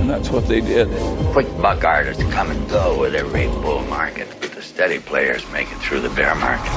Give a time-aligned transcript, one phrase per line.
[0.00, 0.88] And that's what they did.
[1.32, 5.68] Quick buck artists come and go with every bull market, but the steady players make
[5.72, 6.72] it through the bear market.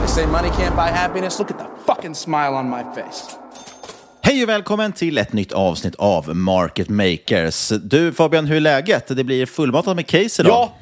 [0.00, 1.38] They say money can't buy happiness.
[1.38, 3.36] Look at the fucking smile on my face.
[4.24, 7.68] Hej och välkommen till ett nytt avsnitt av Market Makers.
[7.68, 9.16] Du Fabian, hur är läget?
[9.16, 10.52] Det blir fullmatat med case idag.
[10.52, 10.74] Ja,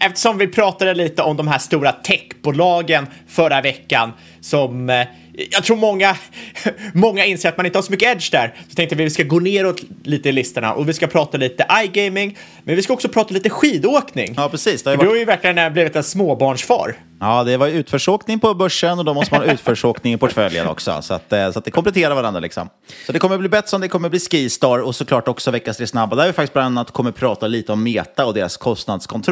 [0.00, 5.06] eftersom vi pratade lite om de här stora techbolagen förra veckan som eh,
[5.50, 6.16] jag tror många,
[6.92, 8.54] många inser att man inte har så mycket edge där.
[8.68, 11.38] Så tänkte vi att vi ska gå neråt lite i listorna och vi ska prata
[11.38, 14.34] lite iGaming, men vi ska också prata lite skidåkning.
[14.36, 14.82] Ja, precis.
[14.82, 15.00] För varit...
[15.00, 16.96] Du har ju verkligen blivit en småbarnsfar.
[17.20, 21.02] Ja, det var utförsåkning på börsen och då måste man ha utförsåkning i portföljen också.
[21.02, 22.68] Så att, så att det kompletterar varandra liksom.
[23.06, 26.16] Så det kommer bli Betsson, det kommer bli Skistar och såklart också veckans tre snabba.
[26.16, 29.27] Där vi faktiskt bland annat kommer prata lite om Meta och deras kostnadskontroll.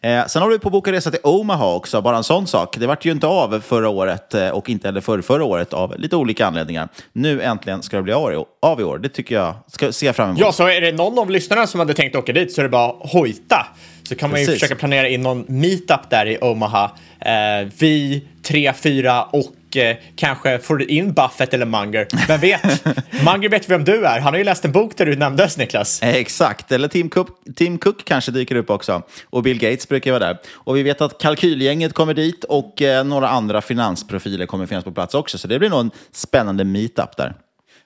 [0.00, 2.76] Eh, sen har vi på boka resa till Omaha också, bara en sån sak.
[2.78, 6.16] Det vart ju inte av förra året och inte heller för förra året av lite
[6.16, 6.88] olika anledningar.
[7.12, 8.98] Nu äntligen ska det bli av i år.
[8.98, 10.40] Det tycker jag, ska se fram emot.
[10.40, 12.68] Ja, så är det någon av lyssnarna som hade tänkt åka dit så är det
[12.68, 13.66] bara hojta.
[14.08, 16.90] Så kan man ju försöka planera in någon meetup där i Omaha.
[17.20, 22.08] Eh, vi, tre, fyra och eh, kanske får in Buffett eller Munger.
[22.28, 22.84] Vem vet?
[23.24, 24.20] Munger vet vem du är.
[24.20, 26.02] Han har ju läst en bok där du nämndes, Niklas.
[26.02, 29.02] Eh, exakt, eller Tim Cook, Tim Cook kanske dyker upp också.
[29.30, 30.38] Och Bill Gates brukar vara där.
[30.52, 34.92] Och vi vet att kalkylgänget kommer dit och eh, några andra finansprofiler kommer finnas på
[34.92, 35.38] plats också.
[35.38, 37.34] Så det blir nog en spännande meetup där.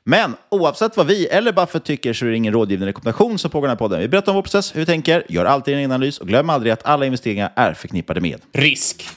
[0.04, 3.66] Men oavsett vad vi eller Buffett tycker så är det ingen rådgivande rekommendation som pågår
[3.66, 4.00] den här podden.
[4.00, 6.72] Vi berättar om vår process, hur vi tänker, gör alltid en analys och glöm aldrig
[6.72, 9.08] att alla investeringar är förknippade med risk.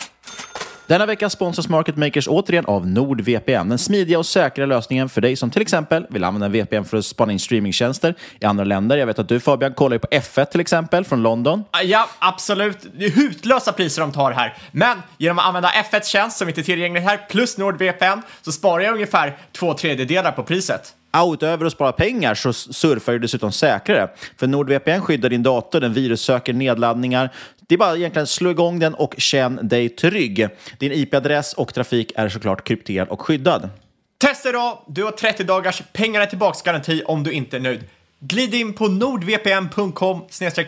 [0.87, 5.35] Denna vecka sponsras Market Makers återigen av NordVPN, den smidiga och säkra lösningen för dig
[5.35, 8.97] som till exempel vill använda en VPN för att spana in streamingtjänster i andra länder.
[8.97, 11.63] Jag vet att du Fabian kollar på F1 till exempel från London.
[11.83, 12.77] Ja, absolut.
[12.97, 14.57] Det är hutlösa priser de tar här.
[14.71, 18.83] Men genom att använda F1s tjänst som inte är tillgänglig här plus NordVPN så sparar
[18.83, 20.93] jag ungefär två tredjedelar på priset.
[21.15, 24.09] Ja, utöver att spara pengar så surfar du dessutom säkrare.
[24.37, 27.29] För NordVPN skyddar din dator, den virussöker nedladdningar.
[27.67, 30.47] Det är bara egentligen slå igång den och känn dig trygg.
[30.79, 33.69] Din IP-adress och trafik är såklart krypterad och skyddad.
[34.17, 34.77] Testa idag!
[34.87, 37.83] Du har 30 dagars pengarna tillbaks-garanti om du inte är nöjd.
[38.19, 40.21] glid in på nordvpn.com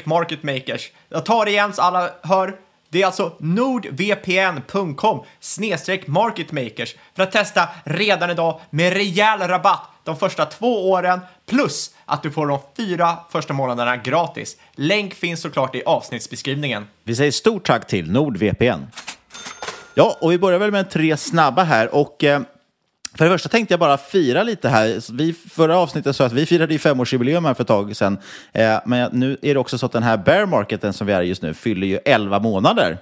[0.04, 0.92] marketmakers.
[1.10, 2.56] Jag tar det igen så alla hör.
[2.90, 5.24] Det är alltså nordvpn.com
[6.06, 12.24] marketmakers för att testa redan idag med rejäl rabatt de första två åren plus att
[12.24, 14.58] du får de fyra första månaderna gratis.
[14.76, 16.88] Länk finns såklart i avsnittsbeskrivningen.
[17.04, 18.84] Vi säger stort tack till NordVPN.
[19.94, 22.42] Ja, och vi börjar väl med tre snabba här och eh,
[23.18, 25.14] för det första tänkte jag bara fira lite här.
[25.14, 28.18] Vi, förra avsnittet sa att vi firade ju femårsjubileum här för ett tag sedan.
[28.54, 31.22] Eh, men nu är det också så att den här bear marketen som vi är
[31.22, 32.98] i just nu fyller ju 11 månader.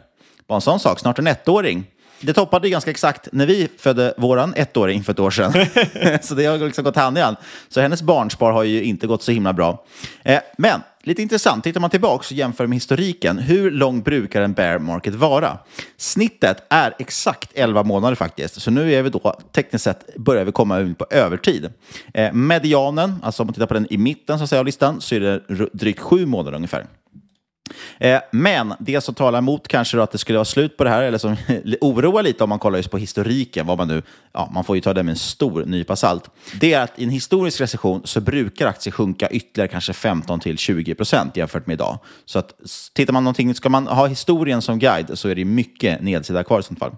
[0.48, 1.86] Bara en sån sak, snart en ettåring.
[2.24, 5.54] Det toppade ganska exakt när vi födde våran ettåring för ett år sedan.
[6.22, 7.38] så det har liksom gått hand i hand.
[7.70, 9.84] Så hennes barnspar har ju inte gått så himla bra.
[10.24, 14.54] Eh, men lite intressant, tittar man tillbaka och jämför med historiken, hur lång brukar en
[14.54, 15.58] bear market vara?
[15.98, 20.52] Snittet är exakt 11 månader faktiskt, så nu är vi då tekniskt sett börjar vi
[20.52, 21.70] komma ut på övertid.
[22.14, 25.02] Eh, medianen, alltså om man tittar på den i mitten så att säga, av listan,
[25.02, 25.42] så är det
[25.74, 26.86] drygt 7 månader ungefär.
[27.98, 30.90] Eh, men det som talar emot kanske då att det skulle vara slut på det
[30.90, 31.36] här, eller som
[31.82, 34.02] oroar lite om man kollar just på historiken, vad man nu,
[34.34, 36.30] ja, man får ju ta det med en stor nypa salt,
[36.60, 40.58] det är att i en historisk recession så brukar aktier sjunka ytterligare kanske 15 till
[40.58, 42.00] 20 procent jämfört med idag.
[42.26, 42.54] Så att
[42.94, 46.60] tittar man någonting, ska man ha historien som guide så är det mycket nedsida kvar
[46.60, 46.92] i sånt fall.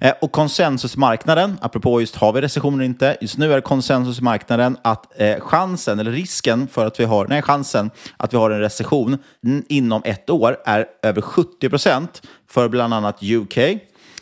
[0.00, 5.20] Eh, och konsensusmarknaden, apropå just har vi recession eller inte, just nu är konsensusmarknaden att
[5.20, 9.18] eh, chansen, eller risken för att vi har, nej chansen att vi har en recession
[9.68, 13.58] inom ett år är över 70 procent för bland annat UK,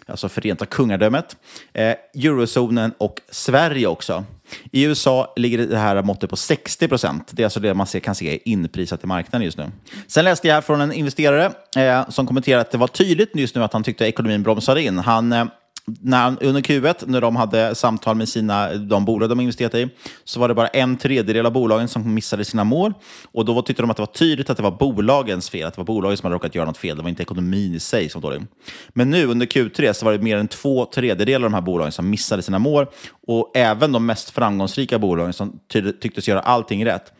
[0.06, 1.36] alltså Förenta kungadömet,
[1.72, 4.24] eh, eurozonen och Sverige också.
[4.72, 7.30] I USA ligger det här måttet på 60 procent.
[7.32, 9.70] Det är alltså det man kan se inprisat i marknaden just nu.
[10.06, 13.54] Sen läste jag här från en investerare eh, som kommenterade att det var tydligt just
[13.54, 14.98] nu att han tyckte att ekonomin bromsade in.
[14.98, 15.44] Han eh,
[15.86, 19.88] när, under Q1, när de hade samtal med sina, de bolag de investerat i,
[20.24, 22.92] så var det bara en tredjedel av bolagen som missade sina mål.
[23.32, 25.80] Och då tyckte de att det var tydligt att det var bolagens fel, att det
[25.80, 26.96] var bolagen som hade råkat göra något fel.
[26.96, 28.46] Det var inte ekonomin i sig som var dålig.
[28.88, 31.92] Men nu under Q3 så var det mer än två tredjedelar av de här bolagen
[31.92, 32.86] som missade sina mål.
[33.26, 35.58] Och även de mest framgångsrika bolagen som
[36.00, 37.12] tycktes göra allting rätt.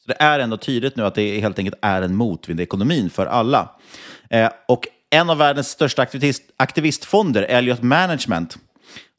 [0.00, 3.10] Så det är ändå tydligt nu att det helt enkelt är en motvind i ekonomin
[3.10, 3.70] för alla.
[4.30, 8.58] Eh, och en av världens största aktivist, aktivistfonder, Elliot Management,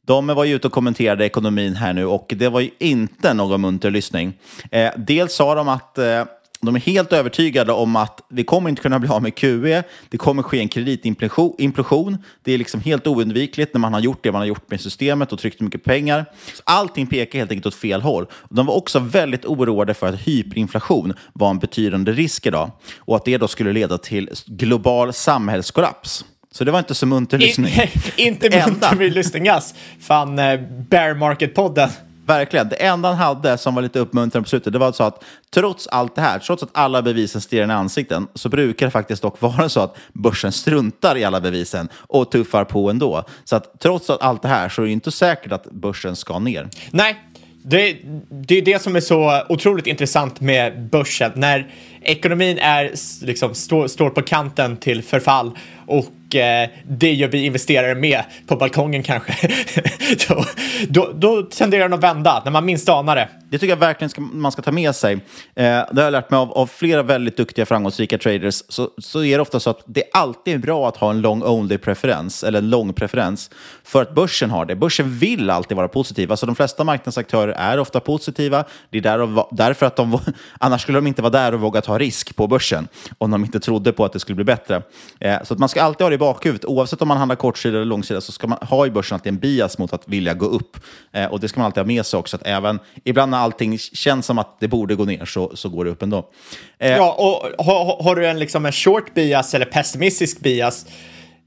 [0.06, 3.60] de var ju ute och kommenterade ekonomin här nu och det var ju inte någon
[3.60, 4.32] munter lyssning.
[4.70, 6.24] Eh, dels sa de att eh,
[6.60, 9.82] de är helt övertygade om att vi kommer inte kunna bli av med QE.
[10.08, 12.18] Det kommer ske en kreditimplosion.
[12.42, 15.32] Det är liksom helt oundvikligt när man har gjort det man har gjort med systemet
[15.32, 16.24] och tryckt mycket pengar.
[16.64, 18.26] allting pekar helt enkelt åt fel håll.
[18.50, 23.24] De var också väldigt oroade för att hyperinflation var en betydande risk idag och att
[23.24, 26.24] det då skulle leda till global samhällskollaps.
[26.50, 27.72] Så det var inte så munter lyssning.
[28.16, 29.74] inte munter lyssning alls.
[30.00, 31.88] Fan, eh, bear market-podden.
[32.26, 32.68] Verkligen.
[32.68, 35.24] Det enda han hade som var lite uppmuntrande på slutet, det var så att
[35.54, 39.22] trots allt det här, trots att alla bevisen stirrar i ansikten, så brukar det faktiskt
[39.22, 43.24] dock vara så att börsen struntar i alla bevisen och tuffar på ändå.
[43.44, 46.68] Så att trots allt det här så är det inte säkert att börsen ska ner.
[46.90, 47.16] Nej,
[47.66, 47.96] det,
[48.28, 51.32] det är det som är så otroligt intressant med börsen.
[51.34, 51.70] När
[52.02, 52.92] ekonomin är,
[53.26, 58.56] liksom, stå, står på kanten till förfall och Eh, det gör vi investerare med på
[58.56, 59.34] balkongen kanske.
[60.28, 60.44] då,
[60.88, 63.28] då, då tenderar den att vända när man minst anar det.
[63.50, 65.12] Det tycker jag verkligen ska, man ska ta med sig.
[65.14, 65.20] Eh,
[65.54, 68.62] det har jag lärt mig av, av flera väldigt duktiga framgångsrika traders.
[68.68, 71.42] Så, så är det ofta så att det alltid är bra att ha en long
[71.42, 73.50] only preferens, eller en lång preferens,
[73.84, 74.76] för att börsen har det.
[74.76, 76.30] Börsen vill alltid vara positiv.
[76.30, 78.64] Alltså de flesta marknadsaktörer är ofta positiva.
[78.90, 80.18] Det är där därför att de,
[80.58, 82.88] annars skulle de inte vara där och våga ta risk på börsen
[83.18, 84.82] om de inte trodde på att det skulle bli bättre.
[85.20, 86.64] Eh, så att man ska alltid ha det i bakhuvudet.
[86.64, 89.38] Oavsett om man handlar kortsida eller långsida så ska man ha i börsen alltid en
[89.38, 90.76] bias mot att vilja gå upp.
[91.12, 92.36] Eh, och det ska man alltid ha med sig också.
[92.36, 95.84] Att även ibland när allting känns som att det borde gå ner så, så går
[95.84, 96.30] det upp ändå.
[96.78, 100.86] Eh, ja, och har, har du en, liksom en short bias eller pessimistisk bias,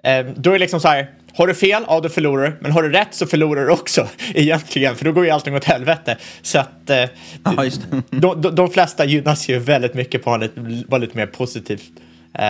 [0.04, 2.58] eh, då är det liksom så här, har du fel, ja då förlorar du.
[2.62, 5.64] Men har du rätt så förlorar du också egentligen, för då går ju allting åt
[5.64, 6.18] helvete.
[6.42, 7.06] Så att eh,
[7.44, 7.70] ja,
[8.10, 10.52] de, de, de, flesta gynnas ju väldigt mycket på att
[10.88, 11.92] vara lite mer positivt.
[12.34, 12.46] Eh,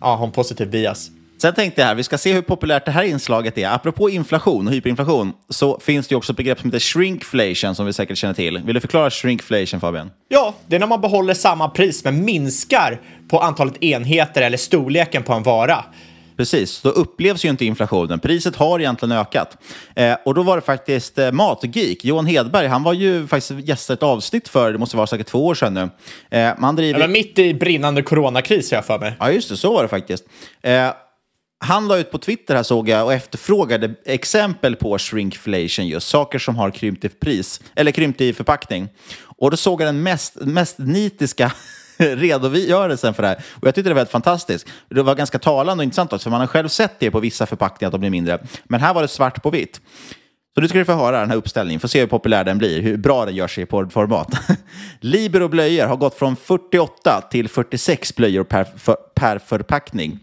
[0.00, 1.10] ja, ha en positiv bias.
[1.40, 3.68] Sen tänkte jag här, vi ska se hur populärt det här inslaget är.
[3.68, 7.92] Apropå inflation och hyperinflation så finns det också ett begrepp som heter shrinkflation som vi
[7.92, 8.58] säkert känner till.
[8.58, 10.10] Vill du förklara shrinkflation Fabian?
[10.28, 15.22] Ja, det är när man behåller samma pris men minskar på antalet enheter eller storleken
[15.22, 15.84] på en vara.
[16.36, 18.18] Precis, då upplevs ju inte inflationen.
[18.18, 19.56] Priset har egentligen ökat.
[19.94, 23.90] Eh, och då var det faktiskt eh, Matgeek, Johan Hedberg, han var ju faktiskt gäst
[23.90, 25.90] ett avsnitt för, det måste vara säkert två år sedan nu.
[26.38, 27.00] Eh, man driver...
[27.00, 29.12] Var mitt i brinnande coronakris, jag för mig.
[29.20, 30.24] Ja, just det, så var det faktiskt.
[30.62, 30.90] Eh,
[31.60, 36.38] han la ut på Twitter här såg jag och efterfrågade exempel på shrinkflation, just saker
[36.38, 38.88] som har krympt i pris, eller krympt i förpackning.
[39.20, 41.52] Och då såg jag den mest, mest nitiska
[41.96, 43.42] redogörelsen för det här.
[43.50, 44.68] Och jag tyckte det var helt fantastiskt.
[44.88, 47.46] Det var ganska talande och intressant också, för man har själv sett det på vissa
[47.46, 48.38] förpackningar att de blir mindre.
[48.64, 49.80] Men här var det svart på vitt.
[50.54, 52.82] Så nu ska du få höra den här uppställningen, få se hur populär den blir,
[52.82, 54.28] hur bra den gör sig i poddformat.
[55.00, 60.18] Libero blöjor har gått från 48 till 46 blöjor per, för, per förpackning.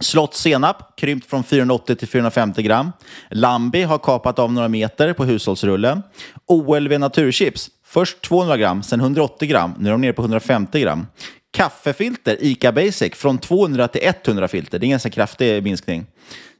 [0.00, 2.92] Slottssenap krympt från 480 till 450 gram.
[3.30, 6.02] Lambi har kapat av några meter på hushållsrullen.
[6.46, 9.74] OLV Naturchips, först 200 gram, sen 180 gram.
[9.78, 11.06] Nu är de nere på 150 gram.
[11.50, 14.78] Kaffefilter, ICA Basic, från 200 till 100 filter.
[14.78, 16.06] Det är en ganska kraftig minskning.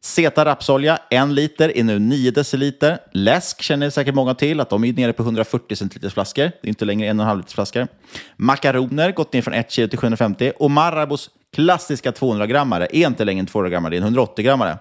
[0.07, 2.99] Zeta rapsolja, en liter, är nu 9 deciliter.
[3.13, 6.43] Läsk känner säkert många till, att de är nere på 140 centiliters flaskor.
[6.43, 7.89] Det är inte längre 1,5 liters flaskor.
[8.37, 10.53] Makaroner, gått ner från 1 kilo till 750.
[10.59, 14.79] Och Marabous klassiska 200-grammare är inte längre en 200-grammare, det är en 180-grammare.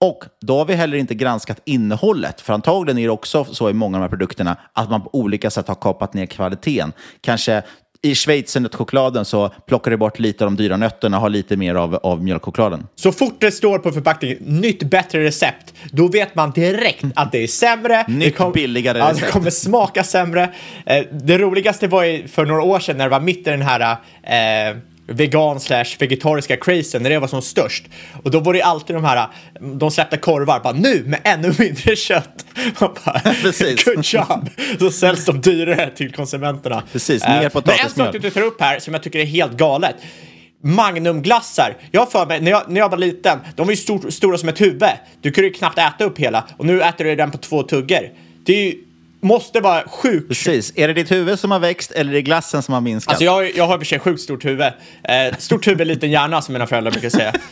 [0.00, 3.72] Och då har vi heller inte granskat innehållet, för antagligen är det också så i
[3.72, 6.92] många av de här produkterna att man på olika sätt har kapat ner kvaliteten.
[7.20, 7.62] Kanske
[8.02, 11.74] i schweizernötchokladen så plockar du bort lite av de dyra nötterna och har lite mer
[11.74, 12.86] av, av mjölkchokladen.
[12.94, 17.42] Så fort det står på förpackningen nytt bättre recept, då vet man direkt att det
[17.42, 18.04] är sämre.
[18.08, 19.26] Nytt kom, billigare ja, recept.
[19.26, 20.50] Det kommer smaka sämre.
[20.86, 23.62] Eh, det roligaste var ju för några år sedan när det var mitt i den
[23.62, 24.76] här eh,
[25.08, 27.84] vegan slash vegetariska crazen när det var som störst.
[28.22, 29.28] Och då var det alltid de här,
[29.60, 32.46] de släppte korvar, bara nu med ännu mindre kött.
[32.80, 33.84] Man bara, Precis.
[33.84, 34.50] Good job!
[34.78, 36.82] Så säljs de dyrare till konsumenterna.
[36.92, 39.52] Precis, Eh, mer Men en sak du tar upp här som jag tycker är helt
[39.52, 39.96] galet.
[40.62, 41.76] Magnumglassar.
[41.90, 44.48] Jag för mig, när jag, när jag var liten, de var ju stor, stora som
[44.48, 44.82] ett huvud.
[45.20, 48.10] Du kunde ju knappt äta upp hela och nu äter du den på två tuggor.
[48.46, 48.74] Det är ju,
[49.20, 50.28] måste vara sjukt.
[50.28, 50.72] Precis.
[50.76, 53.12] Är det ditt huvud som har växt eller är det glassen som har minskat?
[53.12, 54.72] Alltså jag, jag har i och för sig sjukt stort huvud.
[55.02, 57.32] Eh, stort huvud, liten hjärna som mina föräldrar brukar säga.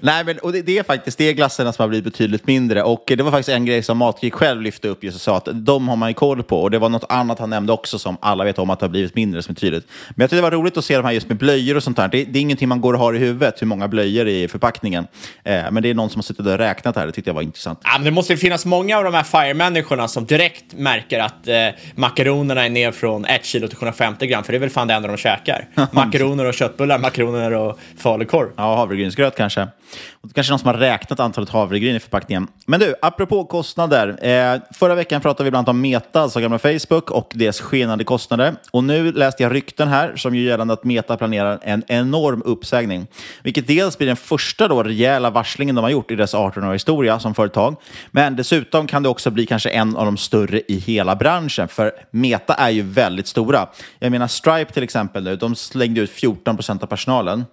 [0.00, 2.82] Nej, men och det, det är faktiskt det är som har blivit betydligt mindre.
[2.82, 5.48] Och det var faktiskt en grej som Matgeek själv lyfte upp just och sa att
[5.52, 6.62] de har man ju koll på.
[6.62, 8.90] Och det var något annat han nämnde också som alla vet om att det har
[8.90, 9.86] blivit mindre som är tydligt.
[10.08, 11.96] Men jag tyckte det var roligt att se de här just med blöjor och sånt
[11.96, 12.08] där.
[12.08, 15.06] Det, det är ingenting man går och har i huvudet, hur många blöjor i förpackningen.
[15.44, 17.06] Eh, men det är någon som har suttit och räknat här.
[17.06, 17.80] Det tyckte jag var intressant.
[17.84, 21.48] Ja, men det måste ju finnas många av de här FIRE-människorna som direkt märker att
[21.48, 21.54] eh,
[21.94, 24.94] makaronerna är ner från 1 kilo till 750 gram, för det är väl fan det
[24.94, 25.68] enda de käkar.
[25.92, 28.48] Makaroner och köttbullar, makaroner och falukorv.
[28.56, 29.68] Ja, havregrynsgröt kanske.
[30.12, 32.48] Och det kanske är någon som har räknat antalet havregryn i förpackningen.
[32.66, 34.26] Men du, apropå kostnader.
[34.26, 38.04] Eh, förra veckan pratade vi bland annat om Meta, alltså gamla Facebook, och deras skenande
[38.04, 38.54] kostnader.
[38.70, 43.06] Och nu läste jag rykten här som gör gällande att Meta planerar en enorm uppsägning.
[43.42, 47.20] Vilket dels blir den första då rejäla varslingen de har gjort i deras 18-åriga historia
[47.20, 47.76] som företag.
[48.10, 51.68] Men dessutom kan det också bli kanske en av de större i hela branschen.
[51.68, 53.68] För Meta är ju väldigt stora.
[53.98, 57.44] Jag menar Stripe till exempel nu, de slängde ut 14 procent av personalen.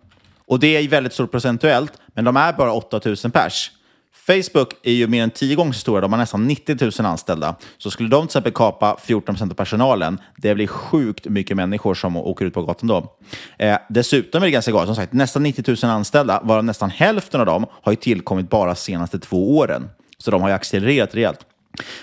[0.48, 3.72] Och det är ju väldigt stort procentuellt, men de är bara 8000 pers.
[4.28, 7.56] Facebook är ju mer än tio gånger så stora, de har nästan 90 000 anställda.
[7.78, 11.94] Så skulle de till exempel kapa 14 procent av personalen, det blir sjukt mycket människor
[11.94, 13.18] som åker ut på gatan då.
[13.58, 17.40] Eh, dessutom är det ganska galet, som sagt, nästan 90 000 anställda, varav nästan hälften
[17.40, 19.90] av dem har ju tillkommit bara de senaste två åren.
[20.18, 21.40] Så de har ju accelererat rejält.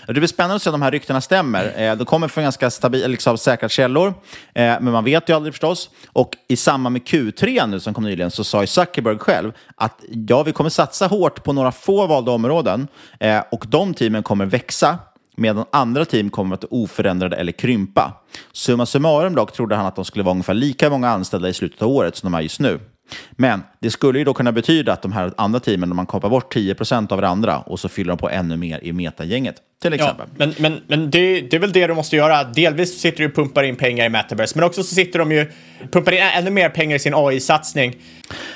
[0.07, 1.73] Det blir spännande att se om de här ryktena stämmer.
[1.77, 4.15] Eh, de kommer från ganska stabila, liksom, säkra källor, eh,
[4.55, 5.91] men man vet ju aldrig förstås.
[6.13, 10.01] Och i samband med Q3 nu som kom nyligen så sa ju Zuckerberg själv att
[10.29, 12.89] ja, vi kommer satsa hårt på några få valda områden
[13.21, 14.99] eh, och de teamen kommer växa
[15.37, 18.13] medan andra team kommer att vara oförändrade eller krympa.
[18.53, 21.83] Summa summarum dock trodde han att de skulle vara ungefär lika många anställda i slutet
[21.83, 22.81] av året som de är just nu.
[23.31, 26.31] Men det skulle ju då kunna betyda att de här andra teamen, om man kapar
[26.31, 29.93] bort 10 procent av varandra och så fyller de på ännu mer i metagänget, till
[29.93, 30.27] exempel.
[30.31, 32.45] Ja, men men, men det, det är väl det du måste göra.
[32.45, 35.47] Delvis sitter du och pumpar in pengar i Metaverse, men också så sitter de ju
[35.93, 37.97] pumpar in ännu mer pengar i sin AI-satsning.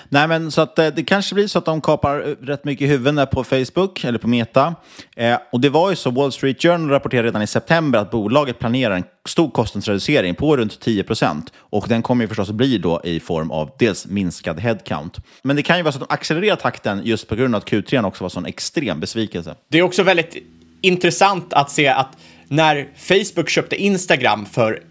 [0.09, 2.91] Nej, men så att eh, det kanske blir så att de kapar eh, rätt mycket
[2.91, 4.75] huvuden där på Facebook eller på Meta.
[5.17, 8.59] Eh, och det var ju så, Wall Street Journal rapporterade redan i september att bolaget
[8.59, 11.53] planerar en stor kostnadsreducering på runt 10 procent.
[11.57, 15.21] Och den kommer ju förstås att bli då i form av dels minskad headcount.
[15.43, 17.69] Men det kan ju vara så att de accelererar takten just på grund av att
[17.69, 19.55] Q3 också var sån extrem besvikelse.
[19.69, 20.37] Det är också väldigt
[20.81, 22.17] intressant att se att
[22.49, 24.83] när Facebook köpte Instagram för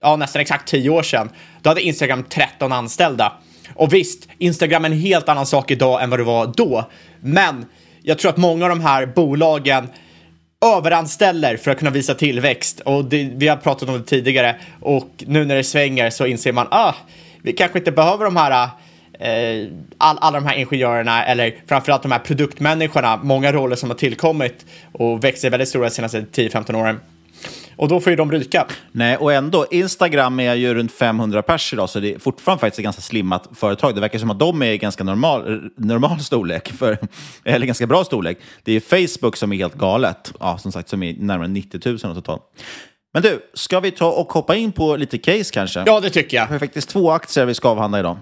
[0.00, 1.30] ja, nästan exakt tio år sedan,
[1.62, 3.32] då hade Instagram 13 anställda.
[3.74, 6.84] Och visst, Instagram är en helt annan sak idag än vad det var då.
[7.20, 7.66] Men
[8.02, 9.88] jag tror att många av de här bolagen
[10.64, 12.80] överanställer för att kunna visa tillväxt.
[12.80, 14.56] Och det, vi har pratat om det tidigare.
[14.80, 16.94] Och nu när det svänger så inser man, ah,
[17.42, 18.68] vi kanske inte behöver de här
[19.98, 24.66] all, alla de här ingenjörerna eller framförallt de här produktmänniskorna, många roller som har tillkommit
[24.92, 27.00] och växt sig väldigt stora de senaste 10-15 åren.
[27.76, 28.66] Och då får ju de ryka.
[28.92, 32.78] Nej, och ändå, Instagram är ju runt 500 pers idag, så det är fortfarande faktiskt
[32.78, 33.94] ett ganska slimmat företag.
[33.94, 36.98] Det verkar som att de är ganska normal, normal storlek, för,
[37.44, 38.38] eller ganska bra storlek.
[38.62, 41.98] Det är Facebook som är helt galet, ja, som sagt, som är närmare 90 000
[41.98, 42.42] totalt.
[43.14, 45.82] Men du, ska vi ta och hoppa in på lite case kanske?
[45.86, 46.46] Ja, det tycker jag.
[46.46, 48.16] Vi har faktiskt två aktier vi ska avhandla idag.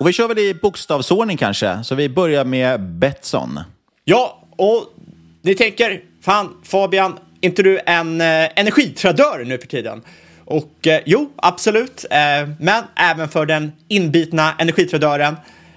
[0.00, 3.60] Och vi kör väl i bokstavsordning kanske, så vi börjar med Betsson.
[4.04, 4.84] Ja, och
[5.42, 8.26] ni tänker, fan Fabian, inte du en eh,
[8.56, 10.02] energitradör nu för tiden?
[10.44, 12.04] Och eh, jo, absolut.
[12.10, 15.36] Eh, men även för den inbitna energitradören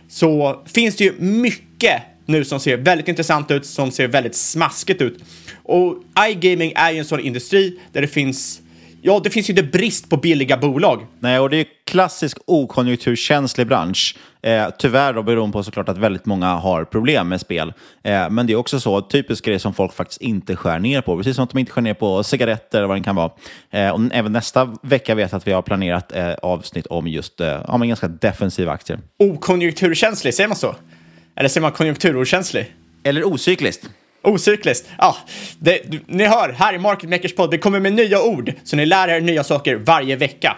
[0.10, 5.02] så finns det ju mycket nu som ser väldigt intressant ut, som ser väldigt smaskigt
[5.02, 5.24] ut.
[5.64, 5.96] Och
[6.30, 8.62] iGaming är ju en sån industri där det finns
[9.06, 11.06] Ja, det finns ju inte brist på billiga bolag.
[11.20, 14.18] Nej, och det är klassisk okonjunkturkänslig bransch.
[14.42, 17.74] Eh, tyvärr då beroende på såklart att väldigt många har problem med spel.
[18.04, 21.18] Eh, men det är också så, typisk grej som folk faktiskt inte skär ner på.
[21.18, 23.32] Precis som att de inte skär ner på cigaretter eller vad det kan vara.
[23.72, 27.42] Eh, och även nästa vecka vet jag att vi har planerat eh, avsnitt om just
[27.42, 29.00] eh, ja, men ganska defensiva aktier.
[29.20, 30.76] Okonjunkturkänslig, säger man så?
[31.36, 32.74] Eller säger man konjunkturokänslig?
[33.04, 33.90] Eller ocykliskt.
[34.24, 34.90] Ocykliskt.
[34.98, 35.18] Ja,
[35.60, 38.86] det, ni hör, här i Market Makers podd, vi kommer med nya ord, så ni
[38.86, 40.58] lär er nya saker varje vecka.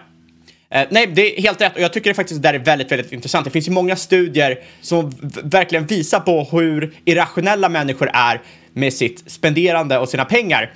[0.69, 2.91] Eh, nej, det är helt rätt och jag tycker det faktiskt det där är väldigt,
[2.91, 3.45] väldigt intressant.
[3.45, 8.41] Det finns ju många studier som verkligen visar på hur irrationella människor är
[8.73, 10.73] med sitt spenderande och sina pengar.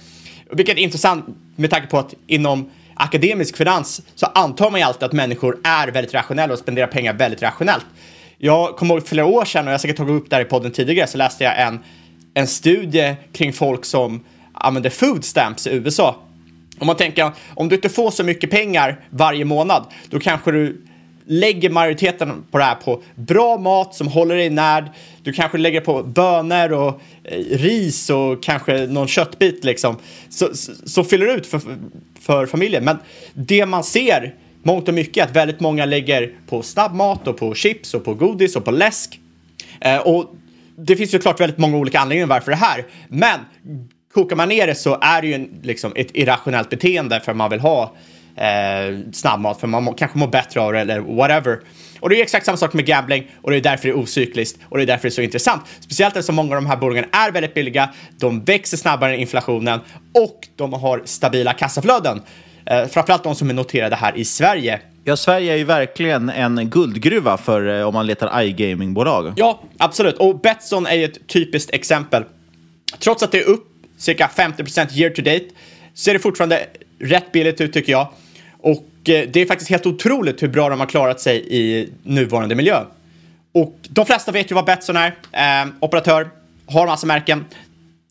[0.51, 5.03] Vilket är intressant med tanke på att inom akademisk finans så antar man ju alltid
[5.03, 7.85] att människor är väldigt rationella och spenderar pengar väldigt rationellt.
[8.37, 10.45] Jag kommer ihåg flera år sedan, och jag har säkert tagit upp det här i
[10.45, 11.79] podden tidigare, så läste jag en,
[12.33, 16.15] en studie kring folk som använder food stamps i USA.
[16.79, 20.81] Om man tänker, om du inte får så mycket pengar varje månad, då kanske du
[21.25, 24.83] lägger majoriteten på det här på bra mat som håller dig närd.
[25.23, 29.97] Du kanske lägger på bönor och eh, ris och kanske någon köttbit liksom.
[30.29, 31.61] Så, så, så fyller det ut för,
[32.19, 32.83] för familjen.
[32.83, 32.97] Men
[33.33, 37.53] det man ser mångt och mycket är att väldigt många lägger på snabbmat och på
[37.53, 39.19] chips och på godis och på läsk.
[39.79, 40.35] Eh, och
[40.85, 42.85] det finns ju klart väldigt många olika anledningar varför det här.
[43.07, 43.39] Men
[44.13, 47.49] kokar man ner det så är det ju en, liksom ett irrationellt beteende för man
[47.49, 47.95] vill ha
[48.35, 51.59] eh, snabbmat för man må, kanske mår bättre av det eller whatever.
[51.99, 54.59] Och det är exakt samma sak med gambling och det är därför det är ocykliskt
[54.69, 55.61] och det är därför det är så intressant.
[55.79, 57.89] Speciellt eftersom många av de här bolagen är väldigt billiga,
[58.19, 59.79] de växer snabbare än inflationen
[60.13, 62.21] och de har stabila kassaflöden.
[62.65, 64.79] Eh, framförallt de som är noterade här i Sverige.
[65.09, 69.33] Ja, Sverige är ju verkligen en guldgruva för eh, om man letar iGaming-bolag.
[69.35, 70.17] Ja, absolut.
[70.17, 72.23] Och Betsson är ett typiskt exempel.
[72.99, 73.67] Trots att det är upp
[73.97, 75.45] cirka 50% year to date
[75.93, 76.65] ser det fortfarande
[76.99, 78.07] rätt billigt ut tycker jag.
[78.59, 82.55] Och eh, det är faktiskt helt otroligt hur bra de har klarat sig i nuvarande
[82.55, 82.83] miljö.
[83.51, 85.15] Och de flesta vet ju vad Betsson är.
[85.31, 86.29] Eh, operatör,
[86.65, 87.45] har massa märken.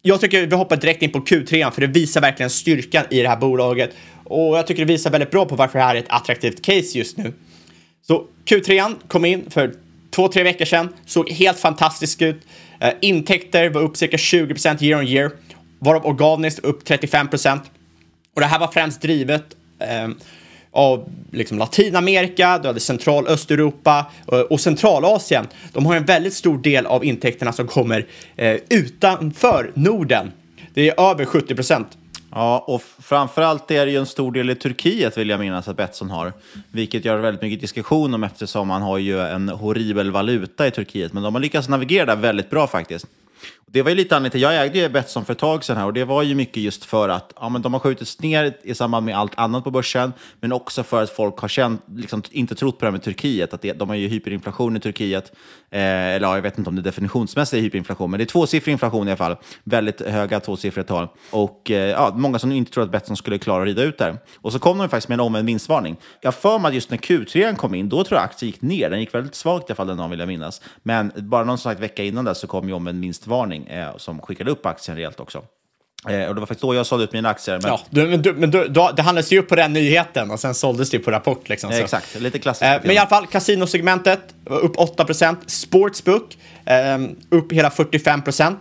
[0.02, 3.28] Jag tycker vi hoppar direkt in på Q3 för det visar verkligen styrkan i det
[3.28, 3.90] här bolaget.
[4.28, 6.98] Och jag tycker det visar väldigt bra på varför det här är ett attraktivt case
[6.98, 7.32] just nu.
[8.06, 9.74] Så Q3 kom in för
[10.10, 12.40] två, tre veckor sedan, såg helt fantastiskt ut.
[12.80, 15.30] Eh, intäkter var upp cirka 20% year on year,
[15.78, 17.60] varav organiskt upp 35%.
[18.34, 19.44] Och det här var främst drivet
[19.78, 20.08] eh,
[20.70, 25.46] av liksom Latinamerika, du hade central Östeuropa och, och Centralasien.
[25.72, 30.32] De har en väldigt stor del av intäkterna som kommer eh, utanför Norden.
[30.74, 31.88] Det är över 70 procent.
[32.30, 35.76] Ja, och framförallt är det ju en stor del i Turkiet vill jag minnas att
[35.76, 36.32] Betsson har.
[36.70, 41.12] Vilket gör väldigt mycket diskussion om eftersom man har ju en horribel valuta i Turkiet.
[41.12, 43.06] Men de har lyckats navigera där väldigt bra faktiskt.
[43.70, 45.87] Det var ju lite anledning till, jag ägde ju Betsson för ett tag sedan här
[45.87, 48.74] och det var ju mycket just för att ja, men de har skjutits ner i
[48.74, 52.54] samband med allt annat på börsen, men också för att folk har känt, liksom, inte
[52.54, 55.33] trott på det här med Turkiet, att det, de har ju hyperinflation i Turkiet,
[55.70, 58.72] eh, eller ja, jag vet inte om det definitionsmässigt är hyperinflation, men det är tvåsiffrig
[58.72, 61.09] inflation i alla fall, väldigt höga tvåsiffriga tal.
[61.31, 64.18] Och eh, ja, många som inte tror att Betsson skulle klara att rida ut där.
[64.37, 65.96] Och så kom de faktiskt med en omvänd vinstvarning.
[66.20, 68.90] Jag för mig att just när Q3 kom in, då tror jag aktien gick ner,
[68.90, 70.62] den gick väldigt svagt i alla fall den dagen vill jag minnas.
[70.83, 74.50] Men bara någon sagt vecka innan där så kom ju omvänd vinstvarning eh, som skickade
[74.50, 75.44] upp aktien rejält också.
[76.08, 77.58] Eh, och det var faktiskt då jag sålde ut mina aktier.
[77.62, 77.70] Men...
[77.70, 80.54] Ja, du, men, du, men du, det handlades ju upp på den nyheten och sen
[80.54, 81.48] såldes det på rapport.
[81.48, 82.62] Liksom, eh, exakt, lite klassiskt.
[82.62, 85.06] Eh, men i alla fall, kasinosegmentet upp 8
[85.46, 86.98] Sportsbook eh,
[87.30, 88.56] upp hela 45%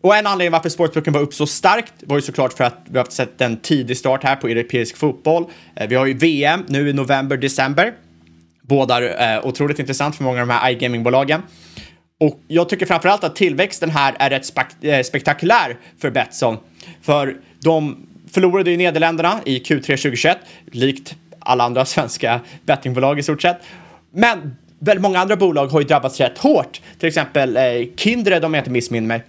[0.00, 2.98] Och en anledning varför sportsbooken var upp så starkt var ju såklart för att vi
[2.98, 5.44] har sett en tidig start här på europeisk fotboll.
[5.76, 7.92] Eh, vi har ju VM nu i november, december.
[8.62, 11.42] Båda eh, otroligt intressant för många av de här iGaming-bolagen.
[12.20, 16.56] Och jag tycker framförallt att tillväxten här är rätt spek eh, spektakulär för Betsson.
[17.02, 20.38] För de förlorade ju Nederländerna i Q3 2021,
[20.72, 23.56] likt alla andra svenska bettingbolag i stort sett.
[24.10, 26.80] Men väldigt många andra bolag har ju drabbats rätt hårt.
[26.98, 27.62] Till exempel eh,
[27.96, 29.22] Kindred, om jag inte missminner mig,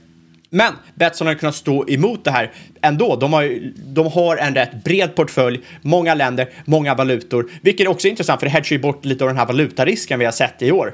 [0.50, 3.16] Men Betsson har kunnat stå emot det här ändå.
[3.16, 8.08] De har, ju, de har en rätt bred portfölj, många länder, många valutor, vilket också
[8.08, 10.62] är intressant för det hedgar ju bort lite av den här valutarisken vi har sett
[10.62, 10.94] i år.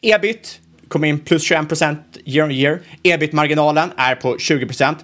[0.00, 2.80] Ebit kom in plus 21 procent year on year.
[3.02, 4.98] Ebit-marginalen är på 20 procent.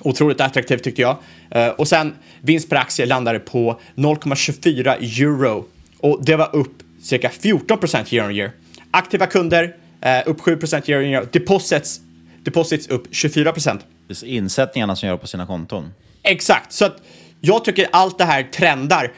[0.00, 1.16] Otroligt attraktivt tyckte jag.
[1.50, 5.64] Eh, och sen vinst per aktie landade på 0,24 euro
[5.98, 8.50] och det var upp cirka 14 procent year on year.
[8.90, 11.26] Aktiva kunder eh, upp 7 procent year on year.
[11.32, 12.00] Deposits,
[12.42, 13.80] deposits upp 24 procent.
[14.24, 15.92] Insättningarna som gör på sina konton.
[16.22, 17.02] Exakt, så att
[17.40, 19.12] jag tycker allt det här trendar.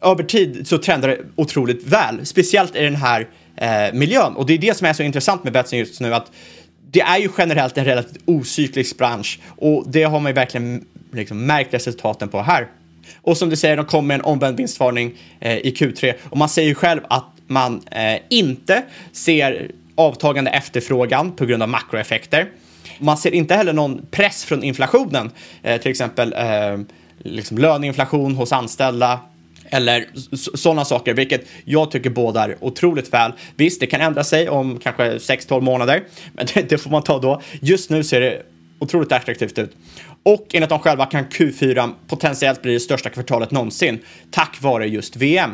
[0.00, 4.36] Över tid så trendar det otroligt väl, speciellt i den här eh, miljön.
[4.36, 6.30] Och det är det som är så intressant med Betsson just nu, att
[6.90, 11.46] det är ju generellt en relativt ocyklisk bransch och det har man ju verkligen liksom
[11.46, 12.68] märkt resultaten på här.
[13.22, 16.48] Och som du säger, de kommer med en omvänd vinstvarning eh, i Q3 och man
[16.48, 22.48] säger ju själv att man eh, inte ser avtagande efterfrågan på grund av makroeffekter.
[22.98, 25.30] Man ser inte heller någon press från inflationen,
[25.62, 26.78] eh, till exempel eh,
[27.18, 29.20] liksom löneinflation hos anställda
[29.74, 30.06] eller
[30.56, 33.32] sådana saker, vilket jag tycker bådar otroligt väl.
[33.56, 37.18] Visst, det kan ändra sig om kanske 6-12 månader, men det, det, får man ta
[37.18, 37.42] då.
[37.60, 38.42] Just nu ser det
[38.78, 39.76] otroligt attraktivt ut.
[40.22, 43.98] Och enligt dem själva kan Q4 potentiellt bli det största kvartalet någonsin
[44.30, 45.50] tack vare just VM.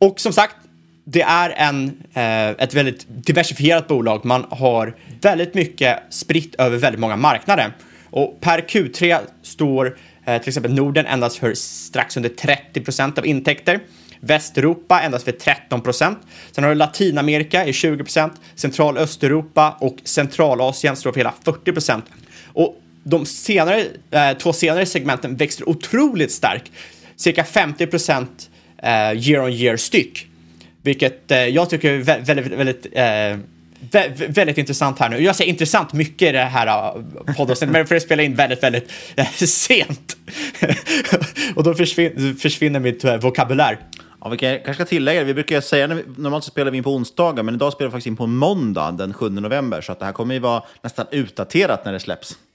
[0.00, 0.56] Och som sagt,
[1.04, 4.24] det är en, eh, ett väldigt diversifierat bolag.
[4.24, 7.72] Man har väldigt mycket spritt över väldigt många marknader.
[8.10, 13.26] Och per Q3 står Eh, till exempel Norden endast för strax under 30 procent av
[13.26, 13.80] intäkter.
[14.20, 16.18] Västeuropa endast för 13 procent.
[16.52, 18.32] Sen har du Latinamerika i 20 procent.
[18.54, 22.04] Central Östeuropa och Centralasien står för hela 40 procent.
[22.46, 26.72] Och de senare, eh, två senare segmenten växer otroligt starkt.
[27.16, 28.50] Cirka 50 procent
[28.82, 30.26] eh, year on year styck.
[30.82, 33.38] Vilket eh, jag tycker är väldigt, väldigt, väldigt eh,
[33.90, 35.22] Vä väldigt intressant här nu.
[35.22, 38.62] Jag säger intressant mycket i det här eh, poddavsnittet, men för att spela in väldigt,
[38.62, 40.16] väldigt äh, sent.
[41.54, 43.78] och då försvin försvinner mitt äh, vokabulär.
[44.20, 46.84] Ja, vi kanske ska tillägga vi brukar säga, när vi, normalt så spelar vi in
[46.84, 49.98] på onsdagar, men idag spelar vi faktiskt in på måndag den 7 november, så att
[49.98, 52.38] det här kommer ju vara nästan utdaterat när det släpps.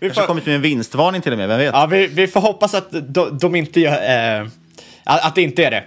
[0.00, 1.72] vi kanske har kommit med en vinstvarning till och med, vem vet?
[1.72, 4.46] Ja, vi, vi får hoppas att de, de inte gör, äh,
[5.04, 5.84] att det inte är det.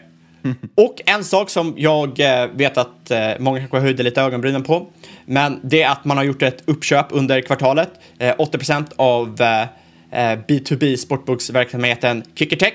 [0.75, 4.87] Och en sak som jag eh, vet att eh, många kanske höjde lite ögonbrynen på,
[5.25, 7.89] men det är att man har gjort ett uppköp under kvartalet.
[8.19, 9.41] Eh, 80% av
[10.47, 12.73] B2B sportboksverksamheten Kickertech.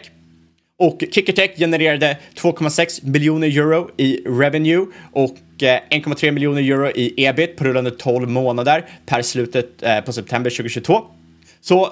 [0.79, 7.65] Och Kickertech genererade 2,6 miljoner euro i revenue och 1,3 miljoner euro i ebit på
[7.65, 11.05] rullande 12 månader per slutet på september 2022.
[11.61, 11.89] Så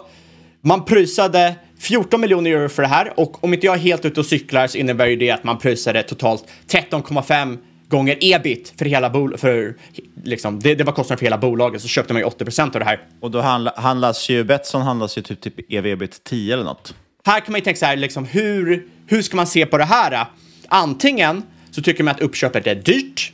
[0.60, 1.54] man prysade
[1.84, 4.66] 14 miljoner euro för det här och om inte jag är helt ute och cyklar
[4.66, 9.40] så innebär ju det att man pröjsade totalt 13,5 gånger ebit för hela bolaget.
[9.40, 9.74] För,
[10.24, 12.78] liksom, det, det var kostnaden för hela bolaget, så köpte man ju 80 procent av
[12.78, 13.00] det här.
[13.20, 16.94] Och då handla, handlas ju, Betsson handlas ju typ, typ ev-ebit 10 eller något.
[17.24, 19.84] Här kan man ju tänka så här, liksom, hur, hur ska man se på det
[19.84, 20.26] här?
[20.68, 23.32] Antingen så tycker man att uppköpet är dyrt,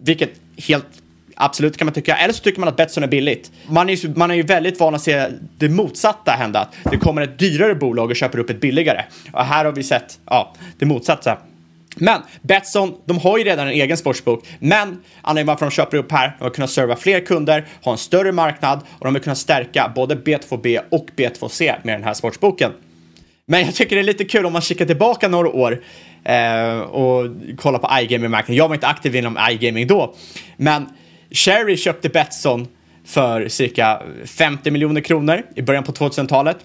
[0.00, 1.01] vilket helt
[1.36, 2.16] Absolut kan man tycka.
[2.16, 3.52] Eller så tycker man att Betsson är billigt.
[3.66, 5.26] Man är, ju, man är ju väldigt van att se
[5.58, 6.60] det motsatta hända.
[6.60, 9.04] Att det kommer ett dyrare bolag och köper upp ett billigare.
[9.32, 11.38] Och här har vi sett ja, det motsatta.
[11.96, 16.12] Men Betsson, de har ju redan en egen sportsbok, men anledningen varför de köper upp
[16.12, 19.38] här, de har kunnat serva fler kunder, ha en större marknad och de har kunnat
[19.38, 22.72] stärka både B2B och B2C med den här sportsboken.
[23.46, 25.82] Men jag tycker det är lite kul om man kikar tillbaka några år
[26.24, 28.56] eh, och kollar på iGaming-marknaden.
[28.56, 30.14] Jag var inte aktiv inom iGaming då,
[30.56, 30.86] men
[31.32, 32.68] Sherry köpte Betsson
[33.04, 36.56] för cirka 50 miljoner kronor i början på 2000-talet.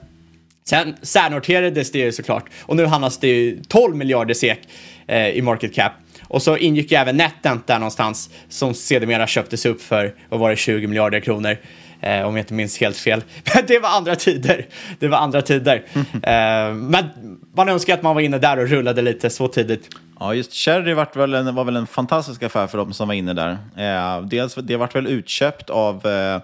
[0.66, 4.60] Sen särnoterades det ju såklart och nu handlas det ju 12 miljarder SEK
[5.08, 5.92] eh, i market cap.
[6.24, 10.50] Och så ingick ju även NetEnt där någonstans som sedermera köptes upp för, vad var
[10.50, 11.58] det, 20 miljarder kronor.
[12.02, 13.24] Eh, om jag inte minns helt fel.
[13.54, 14.66] Men det var andra tider.
[15.00, 15.84] Det var andra tider.
[16.14, 17.06] eh, men
[17.56, 19.90] man önskar att man var inne där och rullade lite så tidigt.
[20.20, 23.16] Ja, just Cherry var väl en, var väl en fantastisk affär för de som var
[23.16, 23.58] inne där.
[23.78, 26.40] Eh, dels, det vart väl utköpt av eh,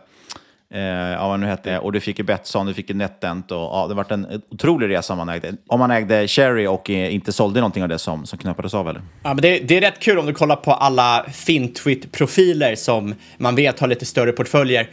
[0.74, 3.58] Eh, ja, vad nu hette Och du fick ju Betsson, du fick ju NetEnt och
[3.58, 7.14] ja, det var en otrolig resa om man ägde, om man ägde Cherry och eh,
[7.16, 9.02] inte sålde någonting av det som, som knappades av eller?
[9.24, 13.56] Ja, men det, det är rätt kul om du kollar på alla Fintwit-profiler som man
[13.56, 14.90] vet har lite större portföljer.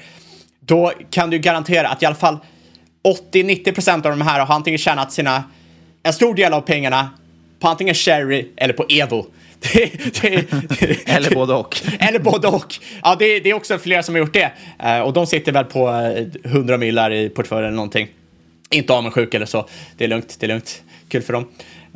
[0.61, 2.38] Då kan du garantera att i alla fall
[3.33, 5.44] 80-90% av de här har antingen tjänat sina,
[6.03, 7.11] en stor del av pengarna
[7.61, 9.27] på antingen Cherry eller på Evo.
[9.73, 11.83] Det, det, det, eller både och.
[11.99, 12.75] Eller både och.
[13.03, 14.53] Ja, det, är också flera som har gjort det.
[14.85, 15.88] Uh, och de sitter väl på
[16.44, 18.09] 100 eh, millar i portföljen eller någonting.
[18.70, 19.68] Inte avundsjuk eller så.
[19.96, 20.83] Det är lugnt, det är lugnt.
[21.09, 21.49] Kul för dem.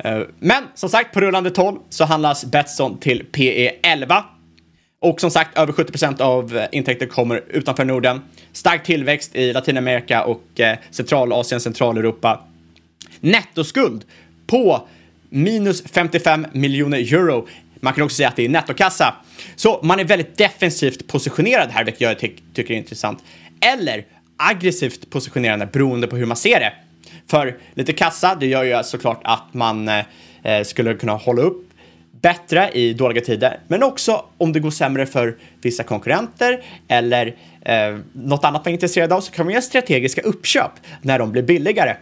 [0.05, 4.23] Uh, men som sagt, på rullande 12 så handlas Betsson till PE 11.
[4.99, 8.21] Och som sagt, över 70 procent av eh, intäkter kommer utanför Norden.
[8.51, 12.43] Stark tillväxt i Latinamerika och eh, Centralasien, Centraleuropa.
[13.19, 14.05] Nettoskuld
[14.47, 14.87] på
[15.29, 17.47] minus 55 miljoner euro.
[17.79, 19.15] Man kan också säga att det är nettokassa.
[19.55, 23.23] Så man är väldigt defensivt positionerad här, vilket jag ty tycker är intressant.
[23.59, 24.05] Eller
[24.37, 26.73] aggressivt positionerande beroende på hur man ser det.
[27.27, 30.05] För lite kassa, det gör ju såklart att man eh,
[30.43, 31.69] eh skulle kunna hålla upp
[32.21, 37.97] bättre i dåliga tider, men också om det går sämre för vissa konkurrenter eller eh,
[38.13, 41.43] något annat man är intresserad av så kan man göra strategiska uppköp när de blir
[41.43, 41.95] billigare.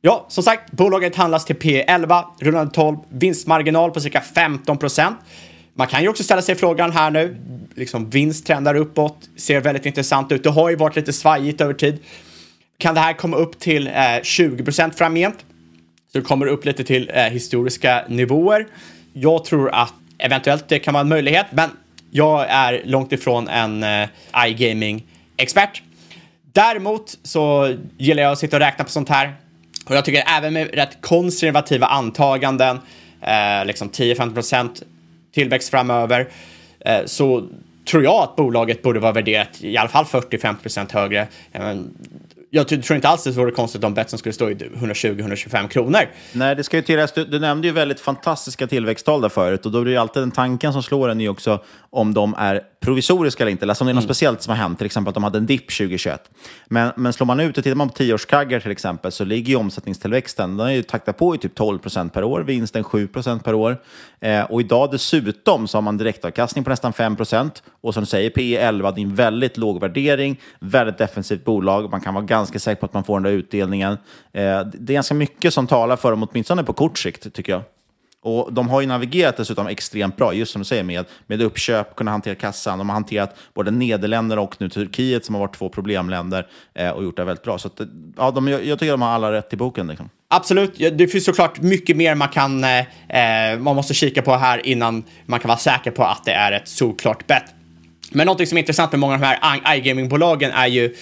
[0.00, 5.16] Ja, som sagt, bolaget handlas till P11, rullande 12, vinstmarginal på cirka 15 procent.
[5.74, 7.36] Man kan ju också ställa sig frågan här nu,
[7.74, 10.42] liksom vinst trendar uppåt, ser väldigt intressant ut.
[10.42, 11.98] Det har ju varit lite svajigt över tid.
[12.78, 15.36] Kan det här komma upp till eh, 20 procent framgent?
[16.12, 18.66] Så det kommer upp lite till eh, historiska nivåer.
[19.20, 21.70] Jag tror att eventuellt det kan vara en möjlighet, men
[22.10, 24.08] jag är långt ifrån en eh,
[24.46, 25.82] iGaming-expert.
[26.52, 29.32] Däremot så gillar jag att sitta och räkna på sånt här.
[29.86, 32.80] Och jag tycker även med rätt konservativa antaganden,
[33.22, 34.82] eh, liksom 10-15%
[35.34, 36.28] tillväxt framöver,
[36.80, 37.48] eh, så
[37.90, 41.28] tror jag att bolaget borde vara värderat i alla fall 40-50% högre.
[42.50, 46.00] Jag tror inte alls det vore konstigt om Betsson skulle stå i 120-125 kronor.
[46.32, 49.72] Nej, det ska ju tilläggas, du, du nämnde ju väldigt fantastiska tillväxttal där förut och
[49.72, 53.44] då blir ju alltid den tanken som slår en ju också om de är provisoriska
[53.44, 54.14] eller inte, eller alltså om det är något mm.
[54.14, 56.30] speciellt som har hänt, till exempel att de hade en dipp 2021.
[56.66, 59.56] Men, men slår man ut och tittar man på tioårskaggar till exempel så ligger ju
[59.56, 63.44] omsättningstillväxten, den är ju taktat på i typ 12 procent per år, vinsten 7 procent
[63.44, 63.80] per år.
[64.20, 68.06] Eh, och idag dessutom så har man direktavkastning på nästan 5 procent och som du
[68.06, 72.24] säger, P 11, det är en väldigt låg värdering, väldigt defensivt bolag, man kan vara
[72.24, 73.92] ganska säker på att man får den där utdelningen.
[74.32, 77.62] Eh, det är ganska mycket som talar för dem, åtminstone på kort sikt, tycker jag.
[78.22, 81.96] Och de har ju navigerat dessutom extremt bra, just som du säger, med, med uppköp,
[81.96, 82.78] kunna hantera kassan.
[82.78, 87.04] De har hanterat både Nederländerna och nu Turkiet som har varit två problemländer eh, och
[87.04, 87.58] gjort det väldigt bra.
[87.58, 89.86] Så att, eh, ja, de, jag, tycker de har alla rätt i boken.
[89.86, 90.10] Liksom.
[90.30, 92.78] Absolut, det finns såklart mycket mer man kan, eh,
[93.48, 96.52] eh man måste kika på här innan man kan vara säker på att det är
[96.52, 97.54] ett solklart bett.
[98.10, 100.94] Men något som är intressant med många av de här iGaming-bolagen är ju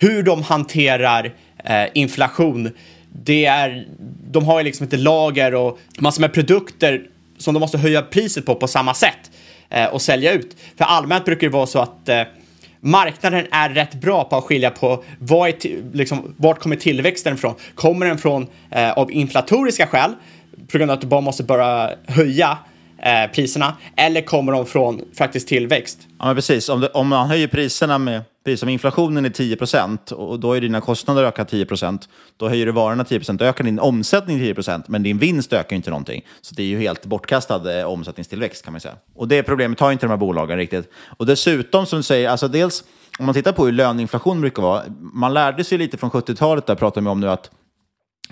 [0.00, 2.70] hur de hanterar eh, inflation
[3.22, 3.86] det är,
[4.30, 7.02] de har ju liksom inte lager och massor med produkter
[7.38, 9.30] som de måste höja priset på på samma sätt
[9.70, 10.56] eh, och sälja ut.
[10.76, 12.22] För allmänt brukar det vara så att eh,
[12.80, 15.54] marknaden är rätt bra på att skilja på vad är
[15.92, 17.54] liksom, vart kommer tillväxten ifrån?
[17.74, 20.12] Kommer den från eh, av inflatoriska skäl
[20.72, 22.58] på grund av att du bara måste börja höja
[23.02, 25.98] eh, priserna eller kommer de från faktiskt tillväxt?
[26.18, 26.68] Ja, men precis.
[26.68, 30.52] Om, det, om man höjer priserna med Precis som inflationen är 10 procent och då
[30.52, 34.38] är dina kostnader ökat 10 procent Då höjer du varorna 10 då ökar din omsättning
[34.38, 36.24] 10 procent men din vinst ökar inte någonting.
[36.40, 38.94] Så det är ju helt bortkastad eh, omsättningstillväxt kan man säga.
[39.14, 40.90] Och det problemet har inte de här bolagen riktigt.
[41.16, 42.84] Och dessutom som du säger, alltså dels
[43.18, 46.74] om man tittar på hur löneinflation brukar vara, man lärde sig lite från 70-talet, där
[46.74, 47.50] pratar vi om nu att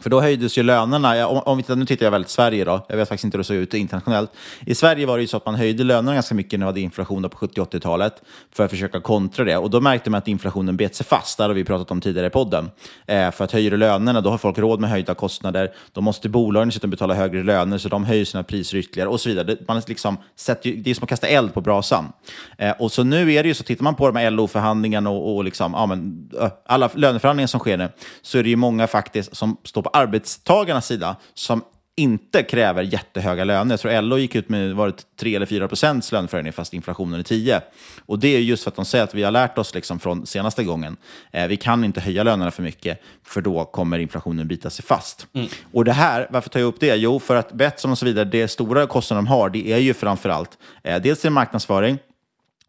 [0.00, 3.08] för då höjdes ju lönerna, om, om nu tittar jag väldigt Sverige då, jag vet
[3.08, 4.30] faktiskt inte hur det såg ut internationellt.
[4.66, 6.80] I Sverige var det ju så att man höjde lönerna ganska mycket när vi hade
[6.80, 9.56] inflation på 70-80-talet för att försöka kontra det.
[9.56, 12.26] Och då märkte man att inflationen bet sig fast, det har vi pratat om tidigare
[12.26, 12.70] i podden.
[13.06, 15.72] Eh, för att höjer du lönerna, då har folk råd med höjda kostnader.
[15.92, 19.28] Då måste bolagen dessutom betala högre löner, så de höjer sina priser ytterligare och så
[19.28, 19.44] vidare.
[19.44, 22.12] Det, man liksom sätter ju, det är som att kasta eld på brasan.
[22.58, 25.36] Eh, och så nu är det ju så, tittar man på de här LO-förhandlingarna och,
[25.36, 26.30] och liksom, ja, men,
[26.66, 27.88] alla löneförhandlingar som sker nu,
[28.22, 31.62] så är det ju många faktiskt som står på arbetstagarnas sida som
[31.96, 33.72] inte kräver jättehöga löner.
[33.72, 37.20] Jag tror LO gick ut med var det 3 eller 4 procents löneförhöjning fast inflationen
[37.20, 37.60] är 10.
[38.06, 40.26] Och det är just för att de säger att vi har lärt oss liksom från
[40.26, 40.96] senaste gången.
[41.30, 45.26] Eh, vi kan inte höja lönerna för mycket för då kommer inflationen bita sig fast.
[45.32, 45.48] Mm.
[45.72, 46.96] Och det här, varför tar jag upp det?
[46.96, 49.94] Jo, för att Betsson och så vidare, det stora kostnader de har, det är ju
[49.94, 51.98] framför allt eh, dels till marknadsföring,